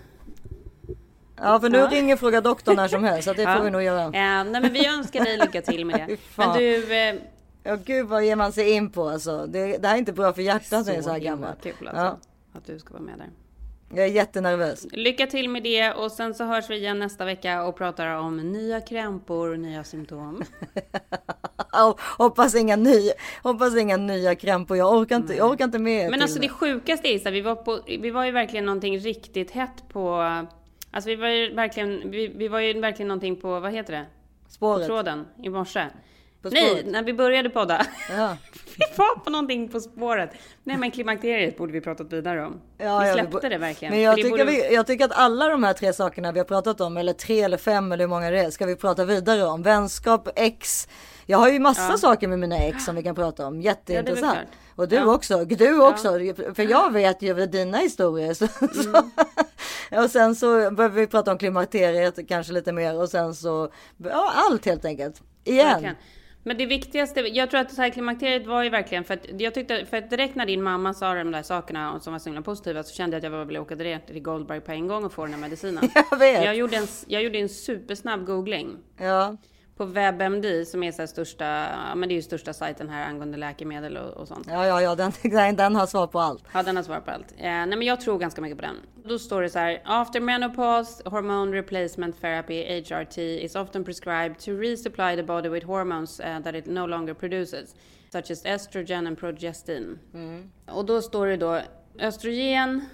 [1.37, 1.89] Ja för nu Ja.
[1.91, 3.25] ringer fråga doktorn när som helst.
[3.29, 3.63] Så det får Ja.
[3.63, 4.05] vi nog göra.
[4.05, 6.17] Eh, nej men vi önskar dig lycka till med det.
[6.37, 6.97] Men du...
[6.97, 7.15] Eh,
[7.63, 9.47] Ja gud vad ger man sig in på alltså.
[9.47, 11.53] Det, det här är inte bra för hjärtat när jag är så här gammal.
[11.63, 12.03] kul alltså.
[12.03, 12.19] Ja.
[12.53, 13.31] Att du ska vara med där.
[13.95, 14.87] Jag är jättenervös.
[14.93, 18.53] Lycka till med det och sen så hörs vi igen nästa vecka och pratar om
[18.53, 20.43] nya krämpor och nya symptom.
[22.19, 23.13] Hoppas inga nya,
[23.43, 24.77] hoppas inga nya krämpor.
[24.77, 26.11] Jag orkar inte, jag orkar inte med.
[26.11, 29.51] Men alltså det sjukaste är så vi var på, vi var ju verkligen någonting riktigt
[29.51, 30.21] hett på,
[30.91, 34.07] alltså vi var ju verkligen, vi, vi var ju verkligen någonting på, vad heter det?
[34.49, 34.81] Spåret.
[34.81, 35.87] På tråden i morse.
[36.43, 37.87] Nej, när vi började podda.
[38.11, 38.37] Ja.
[38.77, 40.31] vi var på någonting på spåret.
[40.65, 42.61] Nej men klimakteriet borde vi pratat vidare om.
[42.79, 43.95] Ja, vi ja, släppte bo- det verkligen.
[43.95, 46.45] Men jag tycker, borde- vi, jag tycker att alla de här tre sakerna vi har
[46.45, 49.45] pratat om, eller tre eller fem eller hur många det är, ska vi prata vidare
[49.45, 49.63] om.
[49.63, 50.89] Vänskap, ex.
[51.27, 51.97] Jag har ju massa Ja.
[51.99, 53.61] saker med mina ex som vi kan prata om.
[53.61, 54.39] Jätteintressant.
[54.77, 55.15] och du Ja.
[55.15, 55.45] också.
[55.45, 56.09] Du också.
[56.55, 58.35] För jag vet ju dina historier.
[58.35, 58.75] Så, Mm.
[58.75, 59.03] så.
[60.05, 63.01] och sen så behöver vi prata om klimakteriet kanske lite mer.
[63.01, 65.23] Och sen så, ja allt helt enkelt.
[65.45, 65.67] Igen.
[65.69, 65.95] Verkligen.
[66.47, 69.55] Men det viktigaste, jag tror att så här, klimakteriet var ju verkligen för att jag
[69.55, 72.43] tyckte, för att direkt när din mamma sa de där sakerna som var så himla
[72.43, 75.13] positiva så kände jag att jag ville åka direkt till Goldberg på en gång och
[75.13, 75.91] få den här medicinen.
[76.11, 76.45] Jag vet.
[76.45, 78.79] Jag gjorde en, jag gjorde en supersnabb googling.
[78.99, 79.37] Ja.
[79.77, 83.97] På WebMD som är så största, men det är ju största sajten här angående läkemedel
[83.97, 84.47] och, och sånt.
[84.51, 86.45] Ja, ja, ja, den, den, har svar på allt.
[86.53, 87.33] Ja, den har svar på allt.
[87.33, 88.77] Eh, nej, men jag tror ganska mycket på den.
[89.05, 89.83] Då står det så här.
[89.85, 96.21] After menopause, hormone replacement therapy, HRT, is often prescribed to resupply the body with hormones
[96.21, 97.75] uh, that it no longer produces,
[98.13, 99.99] such as estrogen and progestin.
[100.67, 101.61] Och då står det då
[101.99, 102.85] östrogen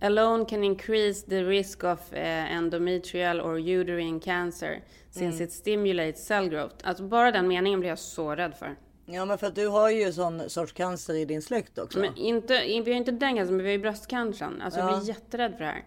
[0.00, 2.18] alone can increase the risk of uh,
[2.56, 5.44] endometrial or uterine cancer since Mm.
[5.44, 6.74] it stimulates cell growth.
[6.84, 8.76] Alltså bara den meningen blir jag så rädd för.
[9.06, 11.98] Ja, men för att du har ju sån sorts cancer i din släkt också.
[11.98, 14.60] Men inte, vi har inte den cancern, men vi har ju bröstcancern.
[14.62, 14.96] Alltså jag Ja.
[14.96, 15.84] blir jätterädd för det här.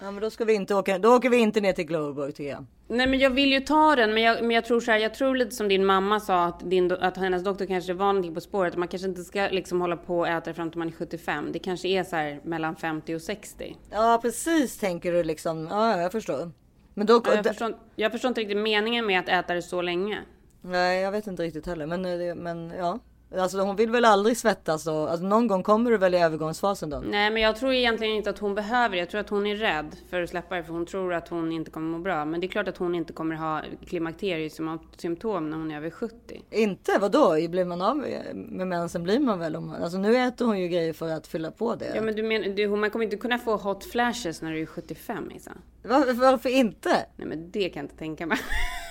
[0.00, 0.98] Ja, men då ska vi inte åka.
[0.98, 2.66] Då åker vi inte ner till Globorg tycker jag.
[2.92, 5.14] Nej men jag vill ju ta den, men jag, men jag tror så här, jag
[5.14, 8.40] tror lite som din mamma sa att, din, att hennes doktor kanske var någonting på
[8.40, 8.76] spåret.
[8.76, 11.52] Man kanske inte ska liksom hålla på och äta fram till man är 75.
[11.52, 13.76] Det kanske är så här mellan 50 och 60.
[13.90, 15.68] Ja, precis tänker du liksom.
[15.70, 16.50] Ja, jag förstår.
[16.94, 17.22] Men då.
[17.24, 20.18] Ja, jag, förstår, jag förstår inte riktigt meningen med att äta det så länge.
[20.60, 21.86] Nej, jag vet inte riktigt heller.
[21.86, 22.98] Men, eh, men ja,
[23.38, 26.90] alltså hon vill väl aldrig svettas och alltså, någon gång kommer du väl i övergångsfasen
[26.90, 27.02] då?
[27.04, 28.98] Nej men jag tror egentligen inte att hon behöver det.
[28.98, 31.52] Jag tror att hon är rädd för att släppa det för hon tror att hon
[31.52, 32.24] inte kommer må bra.
[32.24, 36.42] Men det är klart att hon inte kommer ha klimakteriesymptom när hon är över 70.
[36.50, 36.98] Inte?
[37.00, 37.48] Vadå?
[37.48, 37.96] Blir man av
[38.34, 39.56] med mensen blir man väl?
[39.56, 41.92] Om, alltså nu äter hon ju grejer för att fylla på det.
[41.94, 44.66] Ja men du menar, du, man kommer inte kunna få hot flashes när du är
[44.66, 45.52] 75 Isa.
[45.82, 47.06] Varför, varför inte?
[47.16, 48.38] Nej men det kan jag inte tänka mig.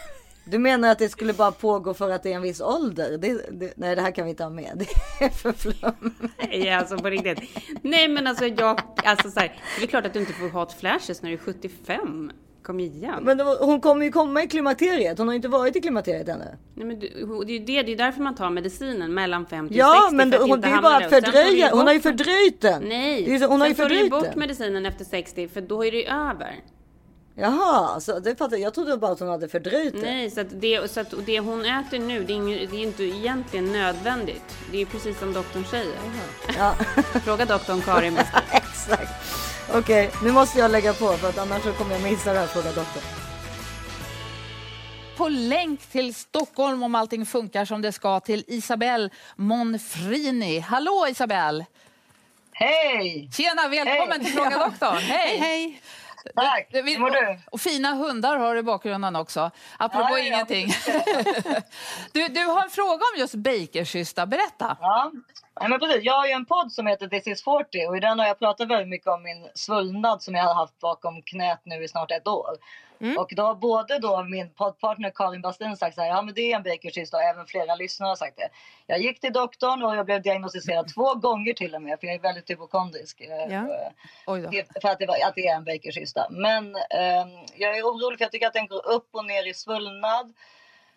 [0.45, 3.17] Du menar att det skulle bara pågå för att det är en viss ålder?
[3.17, 4.71] Det, det, nej, det här kan vi inte ha med.
[5.19, 6.13] Det är för flum.
[6.37, 7.39] Nej, alltså på riktigt.
[7.81, 10.73] Nej, men alltså jag, Alltså så här, det är klart att du inte får hot
[10.79, 12.31] flashes när du är 75.
[12.63, 13.23] Kom igen.
[13.23, 15.17] Men då, hon kommer ju komma i klimakteriet.
[15.17, 16.45] Hon har inte varit i klimakteriet ännu.
[16.75, 17.07] Nej, men du,
[17.45, 20.15] det är ju det, det är därför man tar medicinen mellan 50 och Ja, 60.
[20.15, 21.69] men för då, hon, det är ju bara att Och ju fördröja.
[21.71, 22.83] Hon har ju bort- fördröjt den.
[22.83, 24.39] Nej, Det är så, hon har ju sen ju fördröjt bort den.
[24.39, 26.55] medicinen efter 60 för då är det ju över.
[27.41, 28.73] Jaha, så det fattar jag.
[28.73, 30.01] Trodde bara att hon hade fördröjt det.
[30.01, 32.81] Nej, så att det, så att det hon äter nu, det är, ing- det är
[32.81, 34.57] inte egentligen nödvändigt.
[34.71, 35.93] Det är precis som doktorn säger.
[36.57, 36.73] Ja.
[37.25, 38.17] Fråga doktorn Karin.
[38.51, 39.11] Exakt.
[39.73, 42.47] Okej, nu måste jag lägga på för att annars så kommer jag missa det här
[42.47, 43.03] fråga doktorn.
[45.17, 50.59] på länk till Stockholm om allting funkar som det ska till Isabelle Monfrini.
[50.59, 51.65] Hallå Isabelle!
[52.53, 53.29] Hej!
[53.33, 54.25] Tjena, välkommen Hej.
[54.25, 54.97] till Fråga doktorn.
[54.97, 55.37] Hej!
[55.37, 55.81] Hej.
[56.35, 57.39] Tack, hur mår du?
[57.51, 59.51] Och fina hundar har du i bakgrunden också.
[59.77, 60.25] Apropå Ja, ja, ja.
[60.25, 60.67] ingenting.
[62.13, 64.25] du, du har en fråga om just bakerkysta.
[64.25, 64.77] Berätta.
[64.81, 65.11] Ja.
[65.59, 66.03] Nej, men precis.
[66.03, 68.39] Jag har ju en podd som heter This is 40 och i den har jag
[68.39, 72.11] pratat väldigt mycket om min svullnad som jag har haft bakom knät nu i snart
[72.11, 72.57] ett år.
[73.17, 76.51] Och då har både då min poddpartner Karin Bastin sagt så här, ja men det
[76.51, 78.49] är en bakerkysta och även flera lyssnare har sagt det.
[78.87, 82.15] Jag gick till doktorn och jag blev diagnostiserad två gånger till och med för jag
[82.15, 83.21] är väldigt hypokondrisk.
[83.21, 83.61] eh, Ja.
[84.25, 84.81] Då.
[84.81, 86.27] För att det, var, att det är en bakerkysta.
[86.29, 89.53] Men ehm, jag är orolig för jag tycker att den går upp och ner i
[89.53, 90.33] svullnad.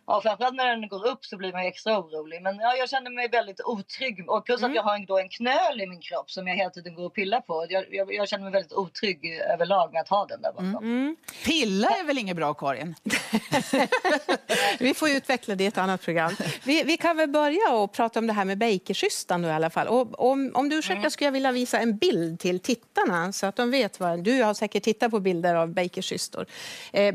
[0.07, 2.43] Ja, framförallt när den går upp så blir man ju extra orolig.
[2.43, 4.31] Men ja, jag känner mig väldigt otrygg.
[4.31, 6.71] Och plus att jag har en, då en knöl i min kropp som jag hela
[6.71, 7.67] tiden går och pillar på.
[7.69, 11.17] Jag, jag, jag känner mig väldigt otrygg överlag med att ha den där bakom.
[11.45, 12.95] Pilla är väl inget bra, Karin?
[14.79, 16.37] Vi får utveckla det i ett annat program.
[16.65, 19.71] Vi, vi kan väl börja och prata om det här med bakerkystan då i alla
[19.71, 19.89] fall.
[19.89, 23.57] Och om, om du ursäktar skulle jag vilja visa en bild till tittarna så att
[23.57, 24.25] de vet vad...
[24.25, 26.47] Du har säkert tittat på bilder av bakerkystor.
[26.93, 27.15] Eh,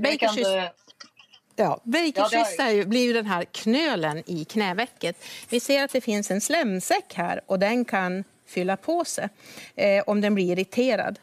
[1.63, 2.71] Ja, Ja, det har bakerkysta jag.
[2.71, 5.23] är ju- blir ju den här knölen i knävecket.
[5.49, 9.29] Vi ser att det finns en slemsäck här och den kan fylla på sig
[9.75, 11.19] eh, om den blir irriterad.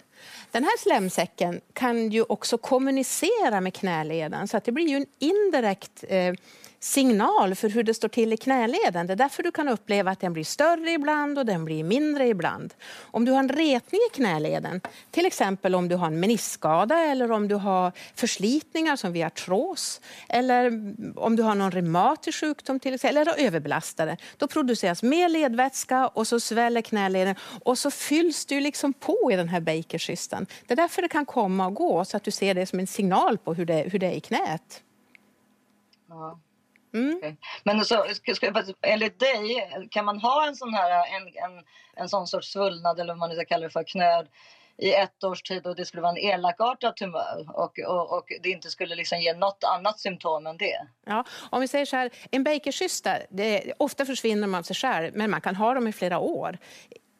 [0.50, 5.06] Den här slemsäcken kan ju också kommunicera med knäleden så att det blir ju en
[5.18, 6.34] indirekt eh,
[6.86, 9.06] signal för hur det står till i knäleden.
[9.06, 12.28] Det är därför du kan uppleva att den blir större ibland och den blir mindre
[12.28, 12.74] ibland.
[13.00, 14.80] Om du har en retning i knäleden,
[15.10, 20.00] till exempel om du har en meniskskada eller om du har förslitningar som vid artros
[20.28, 20.66] eller
[21.16, 26.08] om du har någon reumatisk sjukdom till exempel, eller är överbelastade, då produceras mer ledvätska
[26.08, 27.34] och så sväller knäleden
[27.64, 30.46] och så fylls du liksom på i den här bakerkystan.
[30.66, 32.86] Det är därför det kan komma och gå så att du ser det som en
[32.86, 34.82] signal på hur det, hur det är i knät.
[36.08, 36.38] Ja.
[36.96, 37.36] Mm.
[37.64, 38.04] Men så,
[38.82, 41.64] enligt dig, kan man ha en sån här en, en,
[41.96, 44.28] en sån sorts svullnad eller vad man nu ska kalla det för knöd
[44.78, 48.48] i ett års tid och det skulle vara en elakartad tumör och, och, och det
[48.48, 50.86] inte skulle liksom ge något annat symptom än det?
[51.06, 55.10] Ja, om vi säger så här, en bakerkysta, det, ofta försvinner de av sig själv,
[55.14, 56.58] men man kan ha dem i flera år.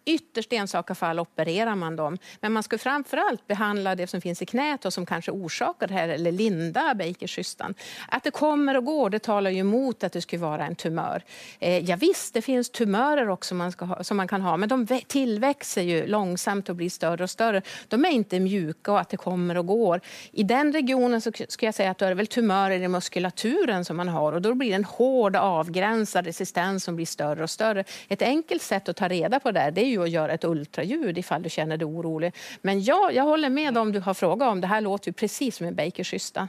[0.08, 2.18] Ytterst enstaka fall opererar man dem.
[2.40, 5.94] Men man ska framförallt behandla det som finns i knät och som kanske orsakar det
[5.94, 7.74] här, eller linda Bakerskystan.
[8.08, 11.22] Att det kommer och går, det talar ju emot att det skulle vara en tumör.
[11.58, 14.68] Eh, ja, visst, det finns tumörer också man ska ha, som man kan ha, men
[14.68, 17.62] de tillväxer ju långsamt och blir större och större.
[17.88, 20.00] De är inte mjuka och att det kommer och går.
[20.32, 23.84] I den regionen så skulle jag säga att då är det väl tumörer i muskulaturen
[23.84, 27.50] som man har och då blir det en hård avgränsad resistens som blir större och
[27.50, 27.84] större.
[28.08, 30.44] Ett enkelt sätt att ta reda på det här, det är ju att göra ett
[30.44, 32.34] ultraljud ifall du känner dig orolig.
[32.62, 34.60] Men ja, jag håller med om du har frågat om.
[34.60, 36.48] Det här låter ju precis som en bakerkysta.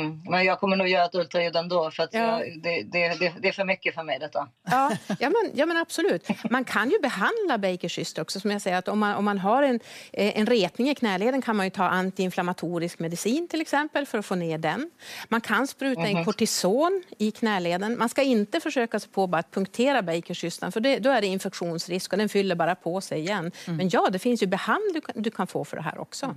[0.00, 0.20] Mm.
[0.30, 2.20] Men jag kommer nog göra ett ultraljud ändå för att Ja.
[2.20, 4.48] jag, det, det, det, det är för mycket för mig detta.
[4.70, 6.28] Ja, ja, men, ja, men absolut.
[6.50, 8.40] Man kan ju behandla bakerkystor också.
[8.40, 9.80] Som jag säger, att om, man, om man har en,
[10.12, 14.26] eh, en retning i knäleden kan man ju ta antiinflammatorisk medicin till exempel för att
[14.26, 14.90] få ner den.
[15.28, 16.24] Man kan spruta in Mhm.
[16.24, 17.98] kortison i knäleden.
[17.98, 21.26] Man ska inte försöka sig på bara att punktera bakerkystan för det, då är det
[21.26, 23.52] infektionsrisk och den fyller bara på sig igen.
[23.66, 26.34] Men ja, det finns ju behandling du kan, du kan få för det här också.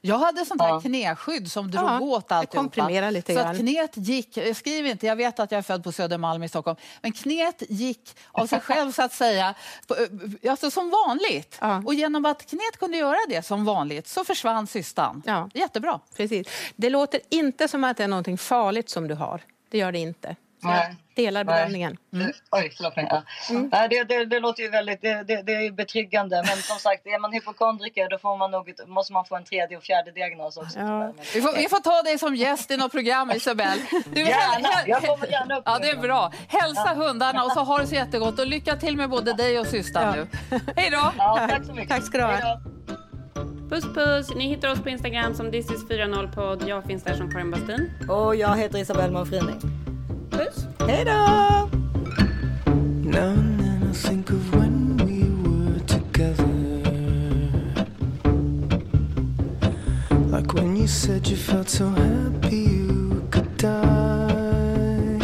[0.00, 2.88] Jag hade sånt här knäskydd som drog Ja, åt alltihopa.
[3.10, 6.42] lite så att knät gick, skriv inte, jag vet att jag är född på Södermalm
[6.42, 9.54] i Stockholm, men knät gick av sig själv så att säga,
[9.86, 9.96] på-
[10.50, 11.58] alltså som vanligt.
[11.86, 15.22] Och genom att knät kunde göra det som vanligt så försvann cystan.
[15.26, 15.50] Ja.
[15.54, 16.00] Jättebra.
[16.16, 16.46] Precis.
[16.76, 19.40] Det låter inte som att det är någonting farligt som du har.
[19.70, 20.36] Det gör det inte.
[20.68, 20.96] Nej.
[21.14, 21.54] delar Nej.
[21.54, 21.96] bedömningen.
[22.12, 22.32] Mm.
[22.50, 23.06] Oj, förlåt mig.
[23.10, 23.22] Ja.
[23.72, 26.42] Nej, det, det, det låter ju väldigt det, det, det är betryggande.
[26.46, 29.76] Men som sagt, är man hypokondriker då får man nog, måste man få en tredje
[29.76, 30.78] och fjärde diagnos också.
[31.34, 33.82] Vi får, vi får ta dig som gäst i något program, Isabelle.
[34.12, 34.68] Du, Gärna.
[34.86, 36.32] Jag kommer gärna upp Ja, det är bra.
[36.48, 38.38] Hälsa hundarna och så har det så jättegott.
[38.38, 40.26] Och lycka till med både dig och systern nu.
[40.76, 41.12] Hej då!
[41.18, 41.88] Ja, tack så mycket.
[41.88, 42.60] Tack ska du ha.
[43.70, 44.34] Puss puss!
[44.34, 46.68] Ni hittar oss på Instagram som thisis40podd.
[46.68, 47.90] Jag finns där som Karin Bastin.
[48.08, 49.52] Och jag heter Isabelle Manfrini.
[50.32, 50.66] Liz?
[50.80, 51.68] Hello.
[53.14, 56.46] Now and then I think of when we were together.
[60.28, 65.18] Like when you said you felt so happy you could die.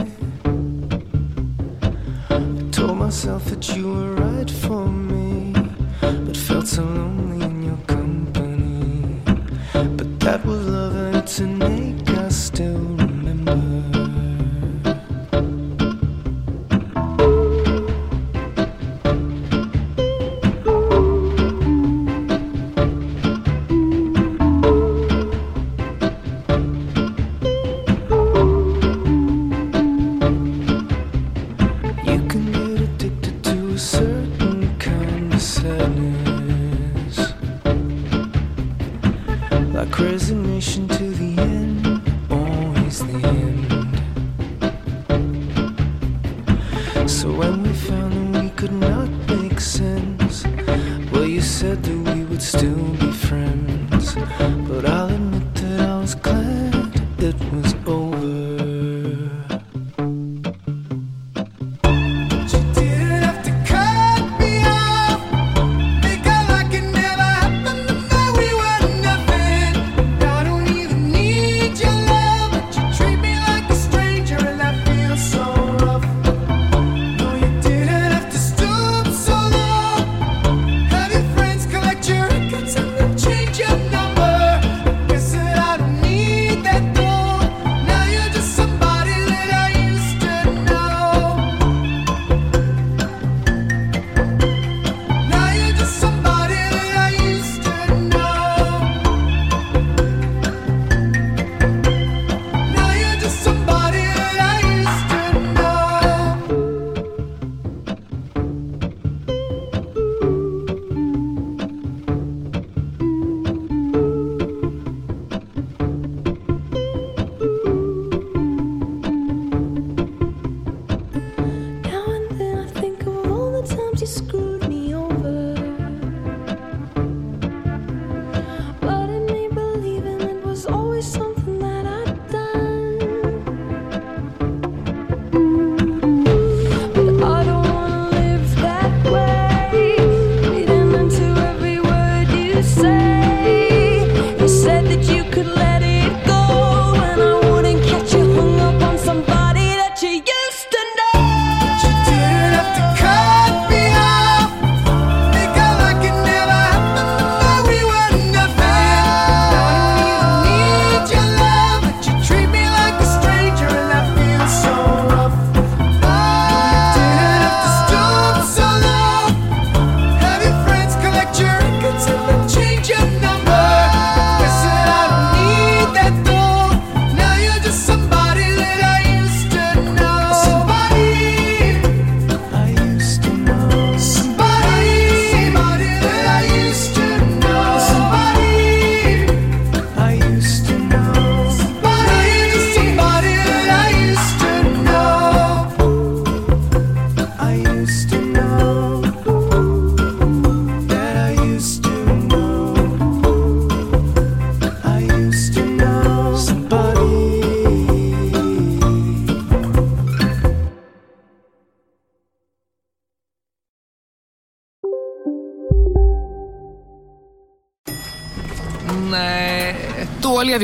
[2.31, 5.53] I told myself that you were right for me,
[6.01, 9.21] but felt so lonely in your company.
[9.73, 12.96] But that was love, and to make us still.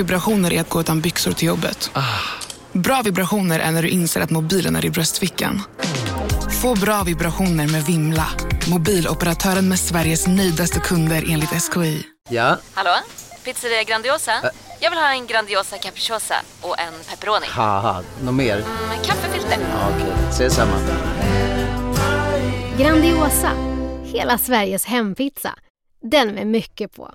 [0.02, 1.90] vibrationer är att gå utan byxor till jobbet.
[1.92, 2.02] Ah.
[2.72, 5.62] Bra vibrationer är när du inser att mobilen är i bröstfickan.
[6.62, 8.26] Få bra vibrationer med Vimla.
[8.70, 12.02] Mobiloperatören med Sveriges nöjdaste kunder enligt SKI.
[12.28, 12.58] Ja?
[12.74, 12.90] Hallå?
[13.44, 14.32] Pizzeria Grandiosa?
[14.32, 14.50] Ä
[14.80, 17.46] Jag vill ha en Grandiosa capriciosa och en pepperoni.
[18.24, 18.56] Något mer?
[18.56, 19.58] Mm, en kaffefilter.
[19.60, 20.28] Ja, Okej, okay.
[20.30, 20.76] ses samma.
[22.78, 23.50] Grandiosa,
[24.04, 25.54] hela Sveriges hempizza.
[26.10, 27.14] Den med mycket på.